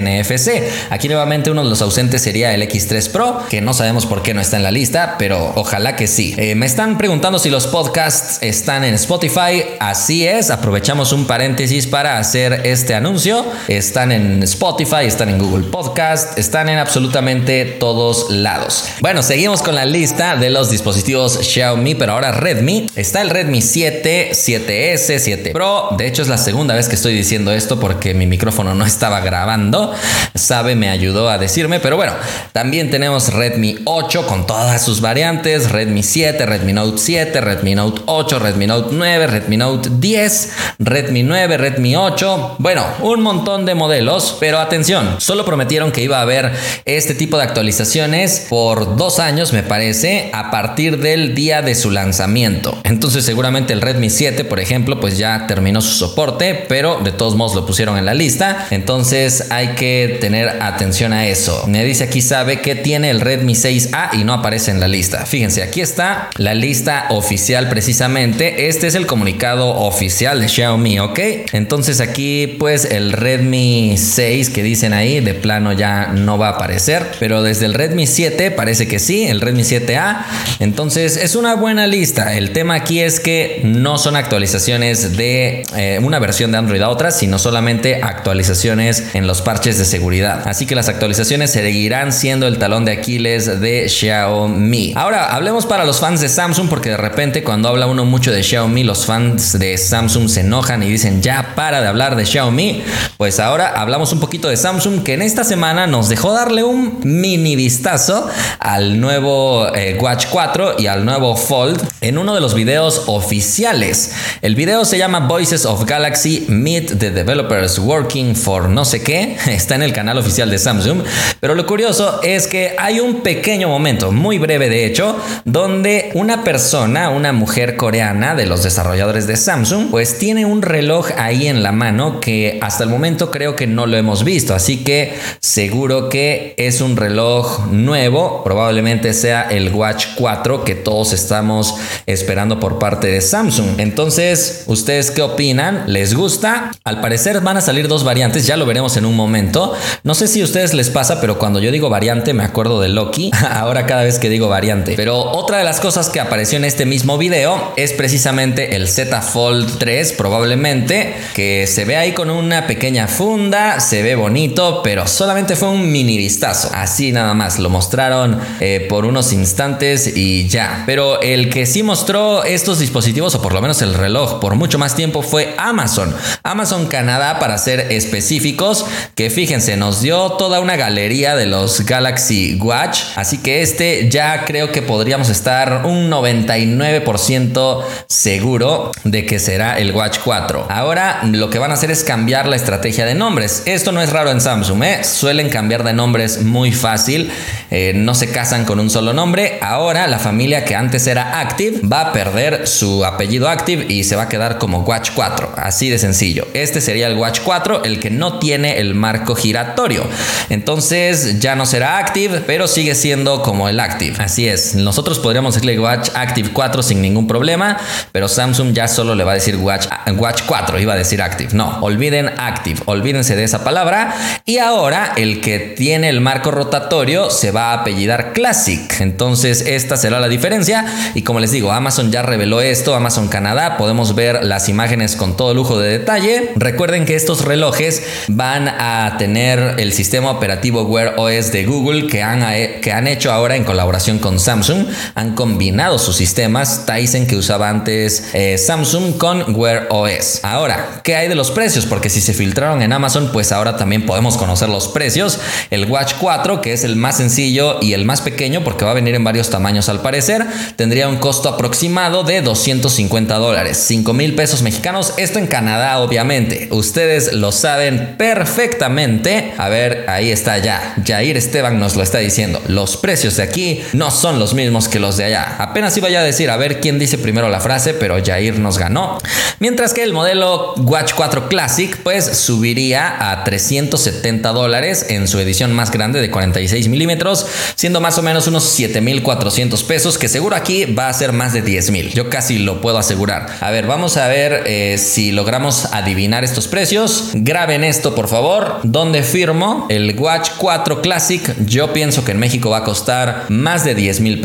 [0.00, 0.90] NFC.
[0.90, 4.34] Aquí nuevamente uno de los ausentes sería el X3 Pro, que no sabemos por qué
[4.34, 6.34] no está en la lista, pero ojalá que sí.
[6.36, 9.64] Eh, me están preguntando si los podcasts están en Spotify.
[9.78, 13.46] Así es, aprovechamos un paréntesis para hacer este anuncio.
[13.68, 18.86] Están en Spotify, están en Google Podcast, están en absolutamente todos lados.
[19.00, 22.88] Bueno, seguimos con la lista de los dispositivos Xiaomi, pero ahora Redmi.
[22.96, 25.90] Está el Redmi 7, 7S, 7 Pro.
[25.96, 29.20] De hecho, es la segunda vez que estoy diciendo esto porque mi micrófono no estaba
[29.20, 29.94] grabando.
[30.34, 32.12] Sabe, me ayudó a decirme, pero bueno,
[32.52, 38.02] también tenemos Redmi 8 con todas sus variantes, Redmi 7, Redmi Note 7, Redmi Note
[38.06, 42.56] 8, Redmi Note 9, Redmi Note 10, Redmi 9, Redmi 8.
[42.58, 46.52] Bueno, un montón de modelos, pero atención, solo prometieron que iba a haber
[46.84, 51.90] este tipo de actualizaciones por dos años, me parece, a partir del día de su
[51.90, 52.78] lanzamiento.
[52.84, 57.34] Entonces seguramente el Redmi 7, por ejemplo, pues ya terminó su soporte, pero de todos
[57.34, 58.66] modos lo pusieron en la lista.
[58.70, 61.64] Entonces hay que tener atención a eso.
[61.66, 65.26] Me dice aquí sabe que tiene el Redmi 6A y no aparece en la lista.
[65.26, 68.68] Fíjense, aquí está la lista oficial precisamente.
[68.68, 71.18] Este es el comunicado oficial de Xiaomi, ¿ok?
[71.52, 76.50] Entonces aquí pues el Redmi 6 que dicen ahí de plano ya no va a
[76.52, 80.24] aparecer, pero desde el Redmi 7 parece que sí, el Redmi 7A.
[80.60, 82.36] Entonces es una buena lista.
[82.36, 86.88] El tema aquí es que no son actualizaciones de eh, una versión de Android a
[86.88, 90.42] otra, sino solamente actualizaciones en los parches de seguridad.
[90.46, 94.92] Así que las actualizaciones seguirán siendo el talón de Aquiles de Xiaomi.
[94.96, 98.42] Ahora hablemos para los fans de Samsung porque de repente cuando habla uno mucho de
[98.42, 102.82] Xiaomi, los fans de Samsung se enojan y dicen ya para de hablar de Xiaomi.
[103.16, 107.00] Pues ahora hablamos un poquito de Samsung que en esta semana nos dejó darle un
[107.04, 112.52] mini vistazo al nuevo eh, Watch 4 y al nuevo Fold en uno de los
[112.52, 114.12] videos oficiales.
[114.42, 119.38] El video se llama Voices of Galaxy Meet the Developers Working for no sé qué.
[119.46, 121.00] Está en el canal oficial de Samsung.
[121.40, 126.44] Pero lo curioso es que hay un pequeño momento, muy breve de hecho, donde una
[126.44, 131.62] persona, una mujer coreana de los desarrolladores de Samsung, pues tiene un reloj ahí en
[131.62, 134.54] la mano que hasta el momento creo que no lo hemos visto.
[134.54, 141.12] Así que seguro que es un reloj nuevo, probablemente sea el Watch 4 que todos
[141.12, 143.78] estamos esperando por parte de Samsung.
[143.78, 145.84] Entonces, ¿ustedes qué opinan?
[145.86, 146.70] ¿Les gusta?
[146.84, 149.74] Al parecer van a salir dos variantes, ya lo veremos en un momento.
[150.04, 152.88] No sé si a ustedes les pasa, pero cuando yo digo variante me acuerdo de
[152.88, 153.30] Loki.
[153.50, 154.94] Ahora cada vez que digo variante.
[154.96, 159.20] Pero otra de las cosas que apareció en este mismo video es precisamente el Z
[159.22, 165.06] Fold 3, probablemente, que se ve ahí con una pequeña funda, se ve bonito, pero
[165.06, 166.70] solamente fue un mini vistazo.
[166.72, 170.84] Así nada más, lo mostraron eh, por unos instantes y ya.
[170.86, 174.78] Pero el que sí mostró estos dispositivos, o por lo menos el reloj, por mucho
[174.78, 176.14] más tiempo fue Amazon.
[176.42, 182.58] Amazon Canadá, para ser específicos, que fíjense, nos dio toda una galería de los Galaxy
[182.60, 183.00] Watch.
[183.16, 189.90] Así que este ya creo que podríamos estar un 99% seguro de que será el
[189.90, 190.68] Watch 4.
[190.70, 193.64] Ahora lo que van a hacer es cambiar la estrategia de nombres.
[193.66, 195.02] Esto no es raro en Samsung, ¿eh?
[195.02, 197.32] suelen cambiar de nombres muy fácil.
[197.72, 199.58] Eh, no se casan con un solo nombre.
[199.62, 204.14] Ahora la familia que antes era Active va a perder su apellido Active y se
[204.14, 205.54] va a quedar como Watch 4.
[205.56, 206.46] Así de sencillo.
[206.54, 210.04] Este sería el Watch 4, el que no tiene el marco giratorio.
[210.50, 214.14] Entonces ya no será Active, pero sigue siendo como el Active.
[214.22, 214.76] Así es.
[214.76, 217.76] Nosotros podríamos decirle Watch Active 4 sin ningún problema,
[218.12, 219.86] pero Samsung ya solo le va a decir Watch,
[220.16, 221.50] Watch 4, iba a decir Active.
[221.52, 224.14] No, olviden Active, olvídense de esa palabra.
[224.44, 229.00] Y ahora el que tiene el marco rotatorio se va a apellidar Classic.
[229.00, 230.84] Entonces esta será la diferencia.
[231.14, 235.36] Y como les digo, Amazon ya reveló esto, Amazon Canadá, podemos ver las imágenes con
[235.36, 236.52] todo lujo de detalle.
[236.56, 242.22] Recuerden que estos relojes van a tener el sistema operativo Wear OS de Google que
[242.22, 242.44] han,
[242.80, 244.79] que han hecho ahora en colaboración con Samsung.
[245.14, 250.40] Han combinado sus sistemas Tyson que usaba antes eh, Samsung con Wear OS.
[250.42, 251.86] Ahora, ¿qué hay de los precios?
[251.86, 255.38] Porque si se filtraron en Amazon, pues ahora también podemos conocer los precios.
[255.70, 258.94] El Watch 4, que es el más sencillo y el más pequeño, porque va a
[258.94, 264.34] venir en varios tamaños al parecer, tendría un costo aproximado de 250 dólares, 5 mil
[264.34, 265.14] pesos mexicanos.
[265.16, 266.68] Esto en Canadá, obviamente.
[266.70, 269.54] Ustedes lo saben perfectamente.
[269.58, 270.94] A ver, ahí está ya.
[271.06, 272.60] Jair Esteban nos lo está diciendo.
[272.66, 275.56] Los precios de aquí no son los mismos que los de allá.
[275.58, 279.18] Apenas iba a decir a ver quién dice primero la frase, pero Jair nos ganó.
[279.58, 285.72] Mientras que el modelo Watch 4 Classic, pues subiría a 370 dólares en su edición
[285.72, 290.54] más grande de 46 milímetros, siendo más o menos unos 7.400 800 pesos, que seguro
[290.54, 292.10] aquí va a ser más de 10 mil.
[292.12, 293.46] Yo casi lo puedo asegurar.
[293.60, 297.30] A ver, vamos a ver eh, si logramos adivinar estos precios.
[297.34, 298.80] Graben esto, por favor.
[298.84, 299.86] ¿Dónde firmo?
[299.88, 304.20] El Watch 4 Classic, yo pienso que en México va a costar más de 10
[304.20, 304.40] mil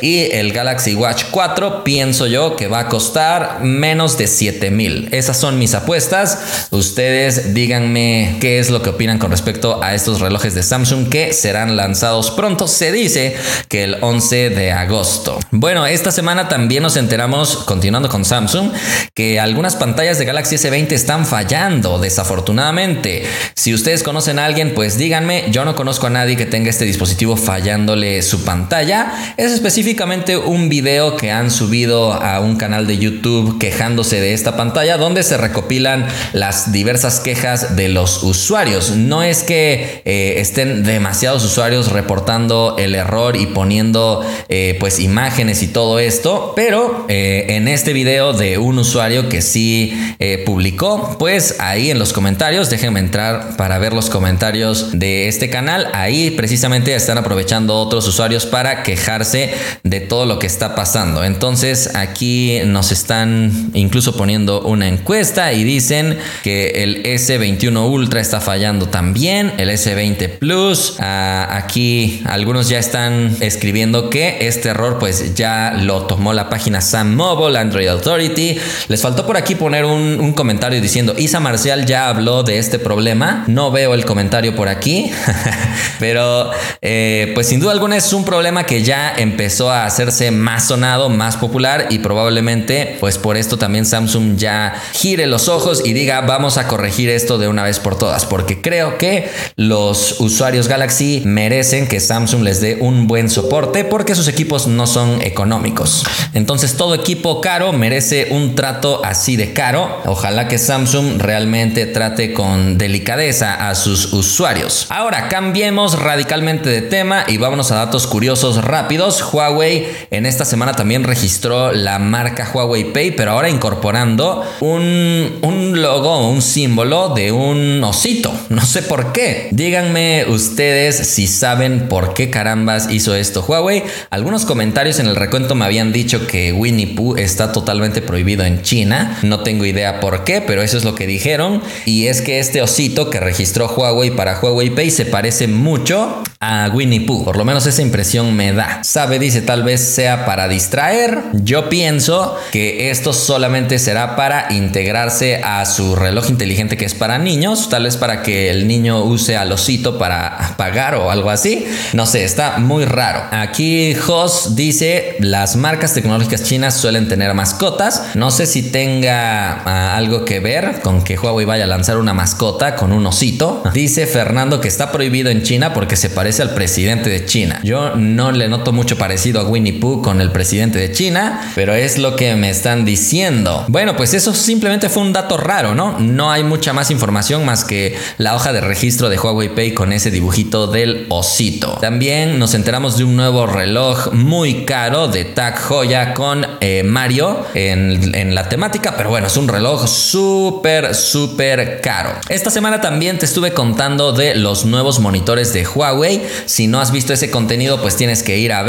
[0.00, 5.08] Y el Galaxy Watch 4, pienso yo que va a costar menos de 7 mil.
[5.12, 6.68] Esas son mis apuestas.
[6.70, 11.34] Ustedes díganme qué es lo que opinan con respecto a estos relojes de Samsung que
[11.34, 12.66] serán lanzados pronto.
[12.66, 13.36] Se dice
[13.68, 15.38] que el 11 de agosto.
[15.50, 18.70] Bueno, esta semana también nos enteramos, continuando con Samsung,
[19.14, 23.24] que algunas pantallas de Galaxy S20 están fallando, desafortunadamente.
[23.54, 25.44] Si ustedes conocen a alguien, pues díganme.
[25.50, 29.34] Yo no conozco a nadie que tenga este dispositivo fallándole su pantalla.
[29.42, 34.56] Es específicamente un video que han subido a un canal de YouTube quejándose de esta
[34.56, 38.92] pantalla, donde se recopilan las diversas quejas de los usuarios.
[38.92, 45.64] No es que eh, estén demasiados usuarios reportando el error y poniendo eh, pues imágenes
[45.64, 50.14] y todo esto, pero eh, en este video de un usuario que sí
[50.46, 55.88] publicó, pues ahí en los comentarios, déjenme entrar para ver los comentarios de este canal,
[55.94, 61.24] ahí precisamente están aprovechando otros usuarios para quejarse de todo lo que está pasando.
[61.24, 68.40] Entonces aquí nos están incluso poniendo una encuesta y dicen que el S21 Ultra está
[68.40, 75.34] fallando también, el S20 Plus, ah, aquí algunos ya están escribiendo que este error pues
[75.34, 78.58] ya lo tomó la página Sam Mobile, Android Authority.
[78.88, 83.44] Les faltó por aquí poner un, comentario diciendo Isa Marcial ya habló de este problema.
[83.46, 85.10] No veo el comentario por aquí,
[85.98, 90.68] pero eh, pues sin duda alguna es un problema que ya empezó a hacerse más
[90.68, 95.92] sonado, más popular y probablemente pues por esto también Samsung ya gire los ojos y
[95.92, 100.68] diga vamos a corregir esto de una vez por todas porque creo que los usuarios
[100.68, 106.04] Galaxy merecen que Samsung les dé un buen soporte porque sus equipos no son económicos.
[106.34, 110.00] Entonces todo equipo caro merece un trato así de caro.
[110.06, 114.86] Ojalá que Samsung realmente trate con delicadeza a sus usuarios.
[114.88, 119.11] Ahora cambiemos radicalmente de tema y vámonos a datos curiosos rápidos.
[119.20, 125.82] Huawei en esta semana también registró la marca Huawei Pay, pero ahora incorporando un, un
[125.82, 128.32] logo, un símbolo de un osito.
[128.48, 129.48] No sé por qué.
[129.50, 133.82] Díganme ustedes si saben por qué carambas hizo esto Huawei.
[134.10, 138.62] Algunos comentarios en el recuento me habían dicho que Winnie Pooh está totalmente prohibido en
[138.62, 139.18] China.
[139.22, 141.62] No tengo idea por qué, pero eso es lo que dijeron.
[141.86, 146.70] Y es que este osito que registró Huawei para Huawei Pay se parece mucho a
[146.72, 147.24] Winnie Pooh.
[147.24, 148.80] Por lo menos esa impresión me da.
[149.02, 151.22] Sabe, dice, tal vez sea para distraer.
[151.32, 157.18] Yo pienso que esto solamente será para integrarse a su reloj inteligente que es para
[157.18, 157.68] niños.
[157.68, 161.66] Tal vez para que el niño use al osito para pagar o algo así.
[161.94, 163.24] No sé, está muy raro.
[163.32, 168.14] Aquí Jos dice, las marcas tecnológicas chinas suelen tener mascotas.
[168.14, 172.14] No sé si tenga ah, algo que ver con que Huawei vaya a lanzar una
[172.14, 173.64] mascota con un osito.
[173.74, 177.58] Dice Fernando que está prohibido en China porque se parece al presidente de China.
[177.64, 181.72] Yo no le noto mucho parecido a Winnie Pooh con el presidente de China, pero
[181.72, 183.64] es lo que me están diciendo.
[183.68, 186.00] Bueno, pues eso simplemente fue un dato raro, ¿no?
[186.00, 189.92] No hay mucha más información más que la hoja de registro de Huawei Pay con
[189.92, 191.78] ese dibujito del osito.
[191.80, 197.46] También nos enteramos de un nuevo reloj muy caro de Tag Heuer con eh, Mario
[197.54, 202.10] en, en la temática, pero bueno, es un reloj súper, súper caro.
[202.28, 206.90] Esta semana también te estuve contando de los nuevos monitores de Huawei si no has
[206.90, 208.64] visto ese contenido, pues tienes que ir a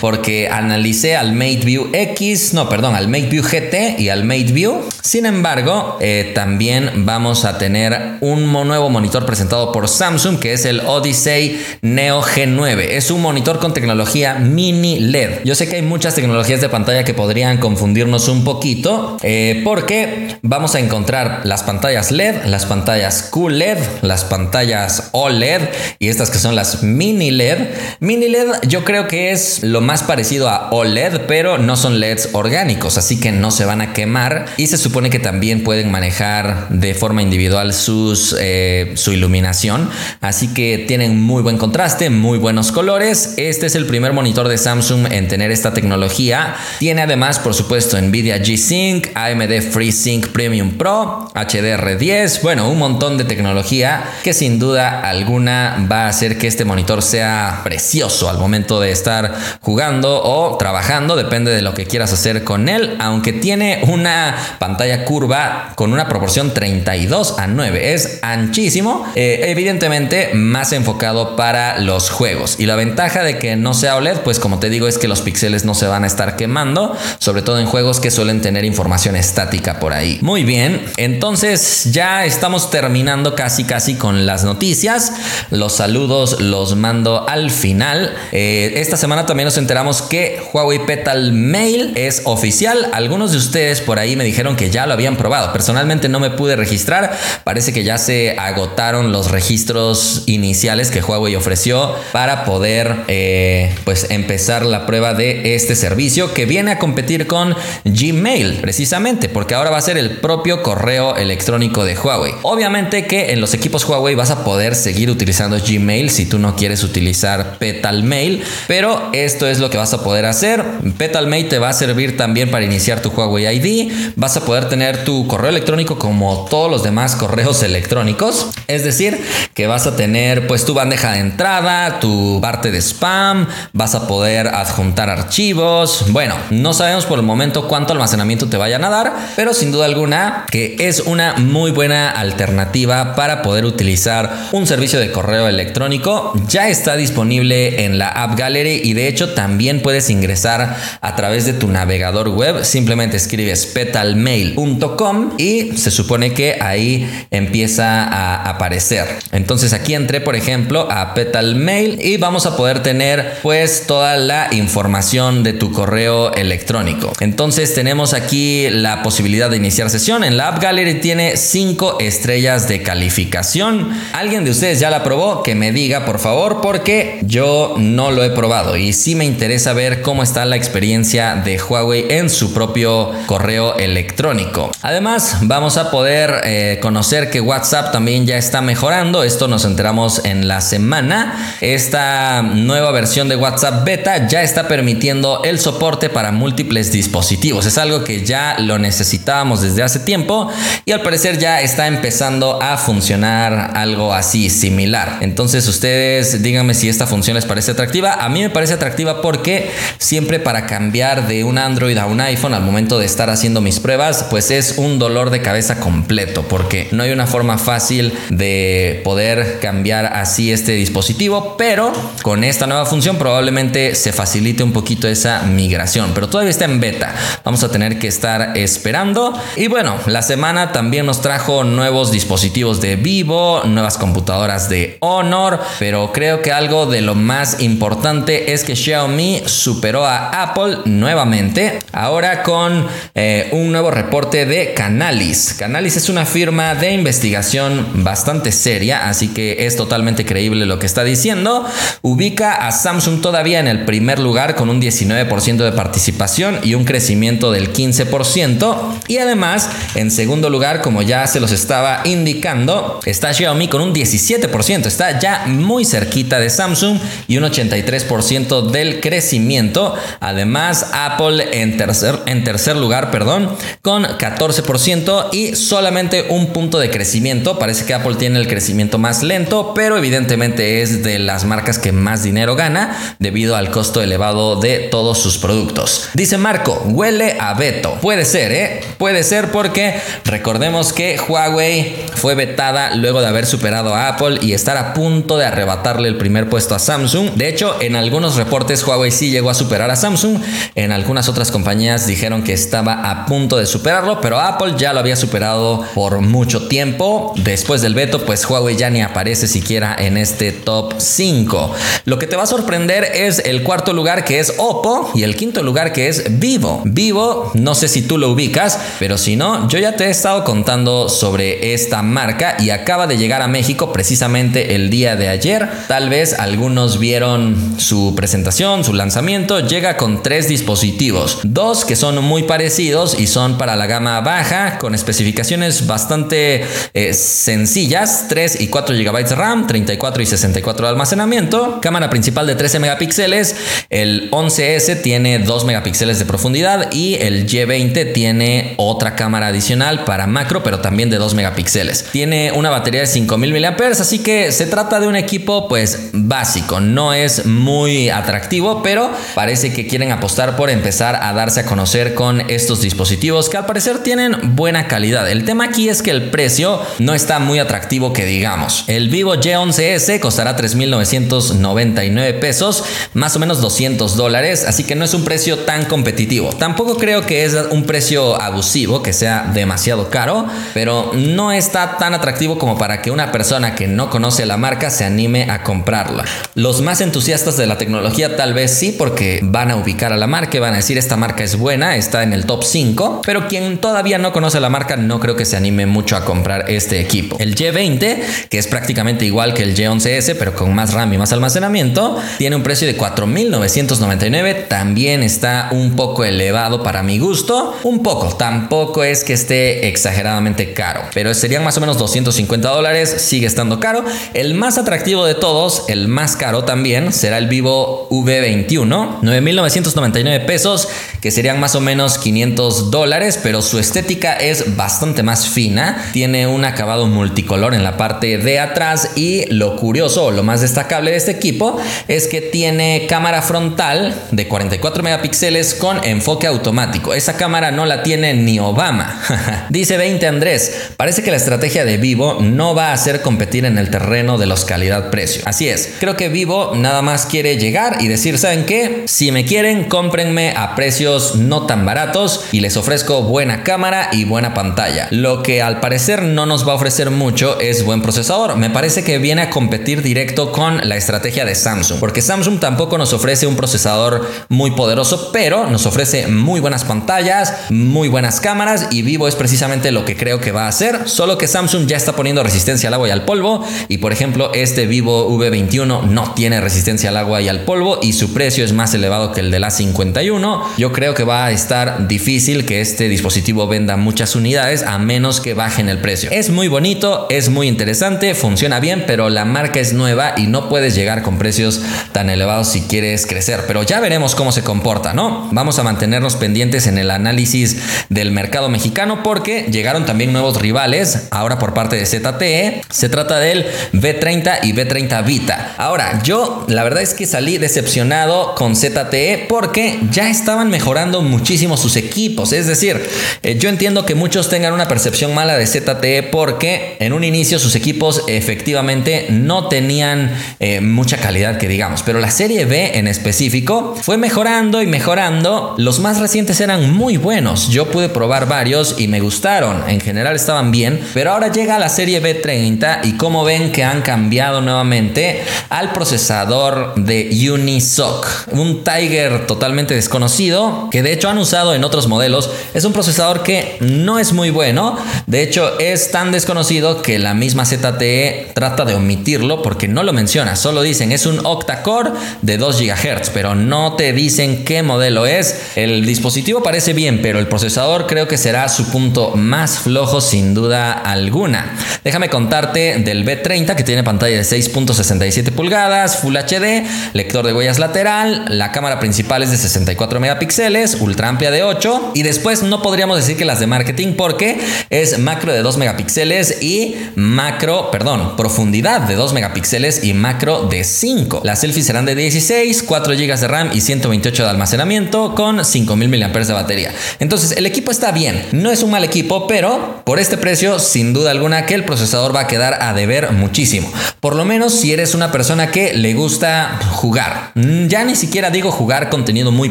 [0.00, 4.82] porque analicé al MateView X, no, perdón, al MateView GT y al MateView.
[5.02, 10.64] Sin embargo, eh, también vamos a tener un nuevo monitor presentado por Samsung que es
[10.64, 12.80] el Odyssey Neo G9.
[12.90, 15.40] Es un monitor con tecnología mini LED.
[15.44, 20.38] Yo sé que hay muchas tecnologías de pantalla que podrían confundirnos un poquito eh, porque
[20.42, 25.62] vamos a encontrar las pantallas LED, las pantallas QLED, las pantallas OLED
[25.98, 27.58] y estas que son las mini LED.
[28.00, 32.30] Mini LED yo creo que es lo más parecido a OLED, pero no son LEDs
[32.32, 36.68] orgánicos, así que no se van a quemar y se supone que también pueden manejar
[36.70, 39.90] de forma individual sus, eh, su iluminación,
[40.20, 43.34] así que tienen muy buen contraste, muy buenos colores.
[43.36, 46.54] Este es el primer monitor de Samsung en tener esta tecnología.
[46.78, 53.24] Tiene además, por supuesto, Nvidia G-Sync, AMD FreeSync Premium Pro, HDR10, bueno, un montón de
[53.24, 58.80] tecnología que sin duda alguna va a hacer que este monitor sea precioso al momento
[58.80, 59.19] de estar
[59.60, 65.04] jugando o trabajando, depende de lo que quieras hacer con él, aunque tiene una pantalla
[65.04, 72.10] curva con una proporción 32 a 9, es anchísimo, eh, evidentemente más enfocado para los
[72.10, 72.56] juegos.
[72.58, 75.08] Y la ventaja de que no sea OLED, LED, pues como te digo, es que
[75.08, 78.64] los píxeles no se van a estar quemando, sobre todo en juegos que suelen tener
[78.64, 80.18] información estática por ahí.
[80.22, 85.12] Muy bien, entonces ya estamos terminando casi casi con las noticias.
[85.50, 88.14] Los saludos los mando al final.
[88.32, 92.90] Eh, esta semana también nos enteramos que Huawei Petal Mail es oficial.
[92.92, 95.52] Algunos de ustedes por ahí me dijeron que ya lo habían probado.
[95.52, 97.16] Personalmente no me pude registrar.
[97.44, 104.06] Parece que ya se agotaron los registros iniciales que Huawei ofreció para poder eh, pues
[104.10, 107.54] empezar la prueba de este servicio que viene a competir con
[107.84, 112.32] Gmail precisamente porque ahora va a ser el propio correo electrónico de Huawei.
[112.42, 116.56] Obviamente que en los equipos Huawei vas a poder seguir utilizando Gmail si tú no
[116.56, 120.64] quieres utilizar Petal Mail, pero esto es lo que vas a poder hacer.
[120.98, 123.92] Petal Mail te va a servir también para iniciar tu Huawei ID.
[124.16, 128.50] Vas a poder tener tu correo electrónico como todos los demás correos electrónicos.
[128.66, 129.18] Es decir,
[129.54, 134.06] que vas a tener pues tu bandeja de entrada, tu parte de spam, vas a
[134.06, 136.06] poder adjuntar archivos.
[136.08, 139.86] Bueno, no sabemos por el momento cuánto almacenamiento te vayan a dar, pero sin duda
[139.86, 146.32] alguna que es una muy buena alternativa para poder utilizar un servicio de correo electrónico.
[146.48, 151.52] Ya está disponible en la App Gallery de hecho también puedes ingresar a través de
[151.52, 152.64] tu navegador web.
[152.64, 159.06] Simplemente escribes petalmail.com y se supone que ahí empieza a aparecer.
[159.32, 164.48] Entonces aquí entré, por ejemplo, a Petalmail y vamos a poder tener pues toda la
[164.52, 167.12] información de tu correo electrónico.
[167.20, 170.24] Entonces tenemos aquí la posibilidad de iniciar sesión.
[170.24, 173.90] En la App Gallery tiene 5 estrellas de calificación.
[174.12, 175.42] ¿Alguien de ustedes ya la probó?
[175.42, 179.72] Que me diga, por favor, porque yo no lo he probado y sí me interesa
[179.72, 184.70] ver cómo está la experiencia de Huawei en su propio correo electrónico.
[184.82, 189.22] Además, vamos a poder eh, conocer que WhatsApp también ya está mejorando.
[189.22, 191.56] Esto nos enteramos en la semana.
[191.60, 197.66] Esta nueva versión de WhatsApp Beta ya está permitiendo el soporte para múltiples dispositivos.
[197.66, 200.50] Es algo que ya lo necesitábamos desde hace tiempo
[200.84, 205.18] y al parecer ya está empezando a funcionar algo así similar.
[205.20, 208.14] Entonces ustedes díganme si esta función les parece atractiva.
[208.14, 212.54] A mí me parece atractiva porque siempre para cambiar de un Android a un iPhone
[212.54, 216.88] al momento de estar haciendo mis pruebas, pues es un dolor de cabeza completo porque
[216.92, 221.92] no hay una forma fácil de poder cambiar así este dispositivo, pero
[222.22, 226.80] con esta nueva función probablemente se facilite un poquito esa migración, pero todavía está en
[226.80, 227.14] beta.
[227.44, 229.38] Vamos a tener que estar esperando.
[229.56, 235.60] Y bueno, la semana también nos trajo nuevos dispositivos de Vivo, nuevas computadoras de Honor,
[235.78, 241.78] pero creo que algo de lo más importante es que Xiaomi superó a Apple nuevamente,
[241.92, 245.54] ahora con eh, un nuevo reporte de Canalis.
[245.58, 250.86] Canalis es una firma de investigación bastante seria, así que es totalmente creíble lo que
[250.86, 251.66] está diciendo.
[252.02, 256.84] Ubica a Samsung todavía en el primer lugar con un 19% de participación y un
[256.84, 259.00] crecimiento del 15%.
[259.08, 263.94] Y además, en segundo lugar, como ya se los estaba indicando, está Xiaomi con un
[263.94, 264.86] 17%.
[264.86, 266.98] Está ya muy cerquita de Samsung
[267.28, 269.94] y un 83% del crecimiento.
[270.20, 273.50] Además, Apple en tercer, en tercer lugar, perdón,
[273.82, 277.58] con 14% y solamente un punto de crecimiento.
[277.58, 281.92] Parece que Apple tiene el crecimiento más lento, pero evidentemente es de las marcas que
[281.92, 286.08] más dinero gana debido al costo elevado de todos sus productos.
[286.14, 287.98] Dice Marco, huele a veto.
[288.00, 288.80] Puede ser, ¿eh?
[288.98, 294.52] Puede ser porque recordemos que Huawei fue vetada luego de haber superado a Apple y
[294.52, 297.32] estar a punto de arrebatarle el primer puesto a Samsung.
[297.34, 300.38] De hecho, en algunos reportes Huawei sí llegó a superar a Samsung.
[300.74, 305.00] En algunas otras compañías dijeron que estaba a punto de superarlo, pero Apple ya lo
[305.00, 307.34] había superado por mucho tiempo.
[307.36, 311.74] Después del veto, pues Huawei ya ni aparece siquiera en este top 5.
[312.04, 315.36] Lo que te va a sorprender es el cuarto lugar que es Oppo y el
[315.36, 316.82] quinto lugar que es Vivo.
[316.84, 320.44] Vivo, no sé si tú lo ubicas, pero si no, yo ya te he estado
[320.44, 325.68] contando sobre esta marca y acaba de llegar a México precisamente el día de ayer.
[325.88, 329.60] Tal vez algunos vieron su presentación, su lanzamiento.
[329.60, 334.76] Llega con tres dispositivos, dos que son muy parecidos y son para la gama baja
[334.76, 340.90] con especificaciones bastante eh, sencillas, 3 y 4 GB de RAM, 34 y 64 de
[340.90, 343.56] almacenamiento, cámara principal de 13 megapíxeles,
[343.88, 350.26] el 11S tiene 2 megapíxeles de profundidad y el Y20 tiene otra cámara adicional para
[350.26, 352.04] macro, pero también de 2 megapíxeles.
[352.12, 356.80] Tiene una batería de 5000 mAh, así que se trata de un equipo pues básico,
[356.80, 362.14] no es muy atractivo, pero parece que quieren apostar por empezar a darse a conocer
[362.14, 365.30] con estos dispositivos que al parecer tienen buena calidad.
[365.30, 368.84] El tema aquí es que el precio no está muy atractivo que digamos.
[368.86, 372.84] El Vivo Y11S costará 3.999 pesos,
[373.14, 376.50] más o menos 200 dólares, así que no es un precio tan competitivo.
[376.50, 382.14] Tampoco creo que es un precio abusivo, que sea demasiado caro, pero no está tan
[382.14, 386.24] atractivo como para que una persona que no conoce la marca se anime a comprarla.
[386.54, 387.99] Los más entusiastas de la tecnología
[388.36, 391.16] tal vez sí, porque van a ubicar a la marca y van a decir esta
[391.16, 394.96] marca es buena, está en el top 5, pero quien todavía no conoce la marca
[394.96, 397.36] no creo que se anime mucho a comprar este equipo.
[397.38, 401.32] El Y20, que es prácticamente igual que el Y11S, pero con más RAM y más
[401.32, 408.02] almacenamiento, tiene un precio de 4.999, también está un poco elevado para mi gusto, un
[408.02, 413.46] poco, tampoco es que esté exageradamente caro, pero serían más o menos 250 dólares, sigue
[413.46, 414.04] estando caro.
[414.34, 420.88] El más atractivo de todos, el más caro también, será el Vivo V21, 9.999 pesos,
[421.20, 426.46] que serían más o menos 500 dólares, pero su estética es bastante más fina, tiene
[426.46, 431.16] un acabado multicolor en la parte de atrás y lo curioso lo más destacable de
[431.16, 431.78] este equipo
[432.08, 437.14] es que tiene cámara frontal de 44 megapíxeles con enfoque automático.
[437.14, 439.20] Esa cámara no la tiene ni Obama.
[439.70, 443.78] Dice 20 Andrés, parece que la estrategia de Vivo no va a hacer competir en
[443.78, 445.42] el terreno de los calidad-precio.
[445.46, 449.04] Así es, creo que Vivo nada más quiere llegar y decir, ¿saben qué?
[449.06, 454.24] Si me quieren, cómprenme a precios no tan baratos y les ofrezco buena cámara y
[454.24, 455.08] buena pantalla.
[455.10, 458.56] Lo que al parecer no nos va a ofrecer mucho es buen procesador.
[458.56, 462.98] Me parece que viene a competir directo con la estrategia de Samsung, porque Samsung tampoco
[462.98, 468.88] nos ofrece un procesador muy poderoso, pero nos ofrece muy buenas pantallas, muy buenas cámaras
[468.90, 471.96] y Vivo es precisamente lo que creo que va a hacer, solo que Samsung ya
[471.96, 476.34] está poniendo resistencia al agua y al polvo y por ejemplo este Vivo V21 no
[476.34, 479.50] tiene resistencia al agua y al polvo y su precio es más elevado que el
[479.50, 480.64] de la 51.
[480.76, 485.40] Yo creo que va a estar difícil que este dispositivo venda muchas unidades a menos
[485.40, 486.30] que bajen el precio.
[486.30, 490.68] Es muy bonito, es muy interesante, funciona bien, pero la marca es nueva y no
[490.68, 491.80] puedes llegar con precios
[492.12, 493.64] tan elevados si quieres crecer.
[493.66, 495.48] Pero ya veremos cómo se comporta, ¿no?
[495.52, 501.28] Vamos a mantenernos pendientes en el análisis del mercado mexicano porque llegaron también nuevos rivales,
[501.30, 502.82] ahora por parte de ZTE.
[502.90, 505.74] Se trata del V30 y V30 Vita.
[505.78, 511.76] Ahora, yo la verdad es que salí decepcionado con ZTE porque ya estaban mejorando muchísimo
[511.76, 512.52] sus equipos.
[512.52, 513.00] Es decir,
[513.42, 517.58] eh, yo entiendo que muchos tengan una percepción mala de ZTE porque en un inicio
[517.58, 523.06] sus equipos efectivamente no tenían eh, mucha calidad que digamos, pero la serie B en
[523.06, 525.74] específico fue mejorando y mejorando.
[525.78, 527.68] Los más recientes eran muy buenos.
[527.68, 529.88] Yo pude probar varios y me gustaron.
[529.88, 534.02] En general estaban bien, pero ahora llega la serie B30 y como ven que han
[534.02, 541.74] cambiado nuevamente al procesador de Unisoc, un Tiger totalmente desconocido que de hecho han usado
[541.74, 542.50] en otros modelos.
[542.74, 547.34] Es un procesador que no es muy bueno, de hecho es tan desconocido que la
[547.34, 552.10] misma ZTE trata de omitirlo porque no lo menciona, solo dicen es un octa-core
[552.42, 555.70] de 2 GHz, pero no te dicen qué modelo es.
[555.76, 560.54] El dispositivo parece bien, pero el procesador creo que será su punto más flojo sin
[560.54, 561.76] duda alguna.
[562.04, 566.84] Déjame contarte del B30 que tiene pantalla de 6.67 pulgadas, Full HD,
[567.30, 572.24] de huellas lateral, la cámara principal es de 64 megapíxeles, ultra amplia de 8 y
[572.24, 574.60] después no podríamos decir que las de marketing porque
[574.90, 580.82] es macro de 2 megapíxeles y macro, perdón, profundidad de 2 megapíxeles y macro de
[580.82, 581.42] 5.
[581.44, 586.08] Las selfies serán de 16, 4 GB de RAM y 128 de almacenamiento con 5000
[586.08, 586.92] mAh de batería.
[587.20, 591.12] Entonces el equipo está bien, no es un mal equipo, pero por este precio sin
[591.12, 593.90] duda alguna que el procesador va a quedar a deber muchísimo.
[594.18, 597.19] Por lo menos si eres una persona que le gusta jugar.
[597.54, 599.70] Mm, ya ni siquiera digo jugar contenido muy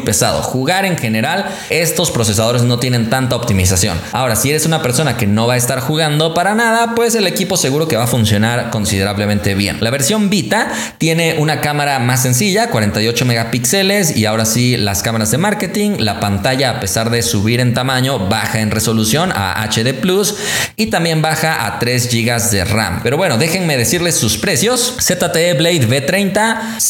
[0.00, 0.42] pesado.
[0.42, 3.98] Jugar en general, estos procesadores no tienen tanta optimización.
[4.12, 7.26] Ahora, si eres una persona que no va a estar jugando para nada, pues el
[7.26, 9.78] equipo seguro que va a funcionar considerablemente bien.
[9.80, 15.30] La versión Vita tiene una cámara más sencilla, 48 megapíxeles y ahora sí las cámaras
[15.30, 15.92] de marketing.
[15.98, 20.36] La pantalla, a pesar de subir en tamaño, baja en resolución a HD Plus
[20.76, 23.00] y también baja a 3 GB de RAM.
[23.02, 24.96] Pero bueno, déjenme decirles sus precios.
[25.00, 26.80] ZTE Blade V30,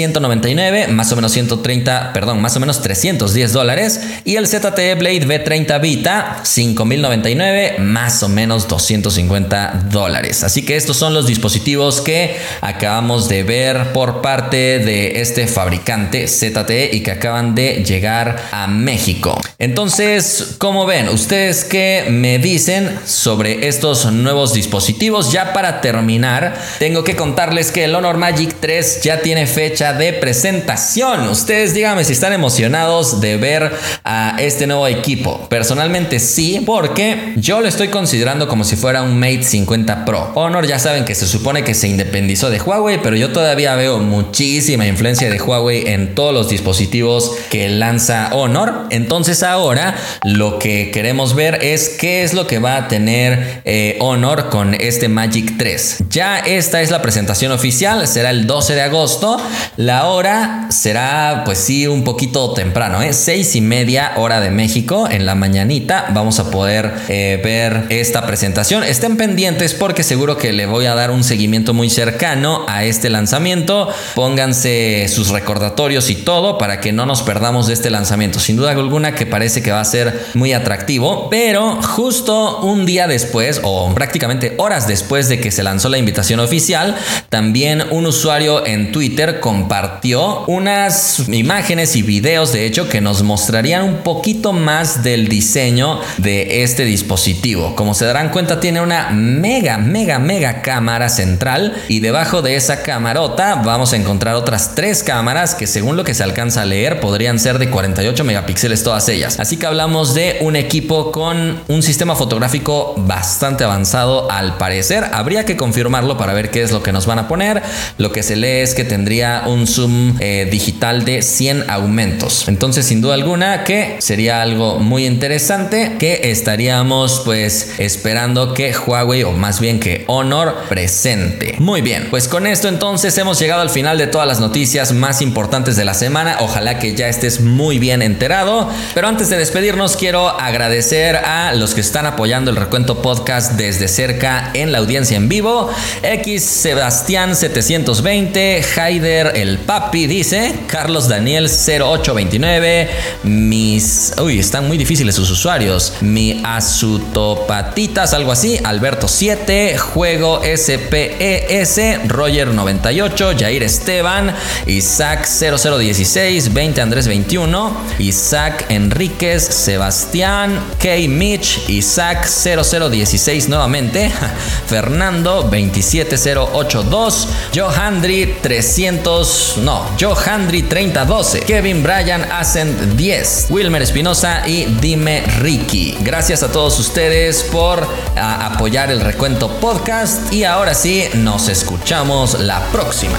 [0.00, 4.00] 6199, más o menos 130, perdón, más o menos 310 dólares.
[4.24, 10.42] Y el ZTE Blade V30 Vita, 5099, más o menos 250 dólares.
[10.42, 16.26] Así que estos son los dispositivos que acabamos de ver por parte de este fabricante
[16.26, 19.40] ZTE y que acaban de llegar a México.
[19.58, 25.32] Entonces, como ven, ustedes qué me dicen sobre estos nuevos dispositivos.
[25.32, 30.12] Ya para terminar, tengo que contarles que el Honor Magic 3 ya tiene fecha de
[30.12, 31.28] presentación.
[31.28, 33.72] Ustedes díganme si están emocionados de ver
[34.04, 35.48] a este nuevo equipo.
[35.48, 40.32] Personalmente sí, porque yo lo estoy considerando como si fuera un Mate 50 Pro.
[40.34, 43.98] Honor ya saben que se supone que se independizó de Huawei, pero yo todavía veo
[43.98, 48.86] muchísima influencia de Huawei en todos los dispositivos que lanza Honor.
[48.90, 53.96] Entonces ahora lo que queremos ver es qué es lo que va a tener eh,
[54.00, 56.04] Honor con este Magic 3.
[56.10, 59.40] Ya esta es la presentación oficial, será el 12 de agosto.
[59.80, 63.14] La hora será pues sí un poquito temprano, ¿eh?
[63.14, 66.08] 6 y media hora de México en la mañanita.
[66.12, 68.84] Vamos a poder eh, ver esta presentación.
[68.84, 73.08] Estén pendientes porque seguro que le voy a dar un seguimiento muy cercano a este
[73.08, 73.88] lanzamiento.
[74.14, 78.38] Pónganse sus recordatorios y todo para que no nos perdamos de este lanzamiento.
[78.38, 83.06] Sin duda alguna que parece que va a ser muy atractivo, pero justo un día
[83.06, 86.98] después o prácticamente horas después de que se lanzó la invitación oficial,
[87.30, 93.84] también un usuario en Twitter compartió unas imágenes y videos de hecho que nos mostrarían
[93.84, 97.76] un poquito más del diseño de este dispositivo.
[97.76, 102.82] Como se darán cuenta tiene una mega, mega, mega cámara central y debajo de esa
[102.82, 106.98] camarota vamos a encontrar otras tres cámaras que según lo que se alcanza a leer
[106.98, 109.38] podrían ser de 48 megapíxeles todas ellas.
[109.40, 115.04] Así que hablamos de un equipo con un sistema fotográfico bastante avanzado al parecer.
[115.12, 117.62] Habría que confirmarlo para ver qué es lo que nos van a poner.
[117.98, 122.48] Lo que se lee es que tendría un zoom eh, digital de 100 aumentos.
[122.48, 129.24] Entonces sin duda alguna que sería algo muy interesante que estaríamos pues esperando que Huawei
[129.24, 131.54] o más bien que Honor presente.
[131.58, 135.22] Muy bien, pues con esto entonces hemos llegado al final de todas las noticias más
[135.22, 136.36] importantes de la semana.
[136.40, 138.70] Ojalá que ya estés muy bien enterado.
[138.94, 143.88] Pero antes de despedirnos quiero agradecer a los que están apoyando el recuento podcast desde
[143.88, 145.70] cerca en la audiencia en vivo.
[146.02, 152.90] X Sebastián 720, Haider el Papi dice, Carlos Daniel 0829,
[153.24, 154.12] mis...
[154.22, 155.94] Uy, están muy difíciles sus usuarios.
[156.00, 164.34] Mi Azutopatitas, algo así, Alberto 7, Juego SPES, Roger 98, Jair Esteban,
[164.66, 170.88] Isaac 0016, 20 Andrés 21, Isaac Enríquez, Sebastián, K.
[171.08, 174.10] Mitch, Isaac 0016 nuevamente,
[174.66, 185.22] Fernando 27082, Johandri 300, no, Johandri 3012, Kevin Bryan Ascent 10, Wilmer Espinosa y Dime
[185.38, 185.96] Ricky.
[186.00, 192.60] Gracias a todos ustedes por apoyar el recuento podcast y ahora sí, nos escuchamos la
[192.72, 193.18] próxima.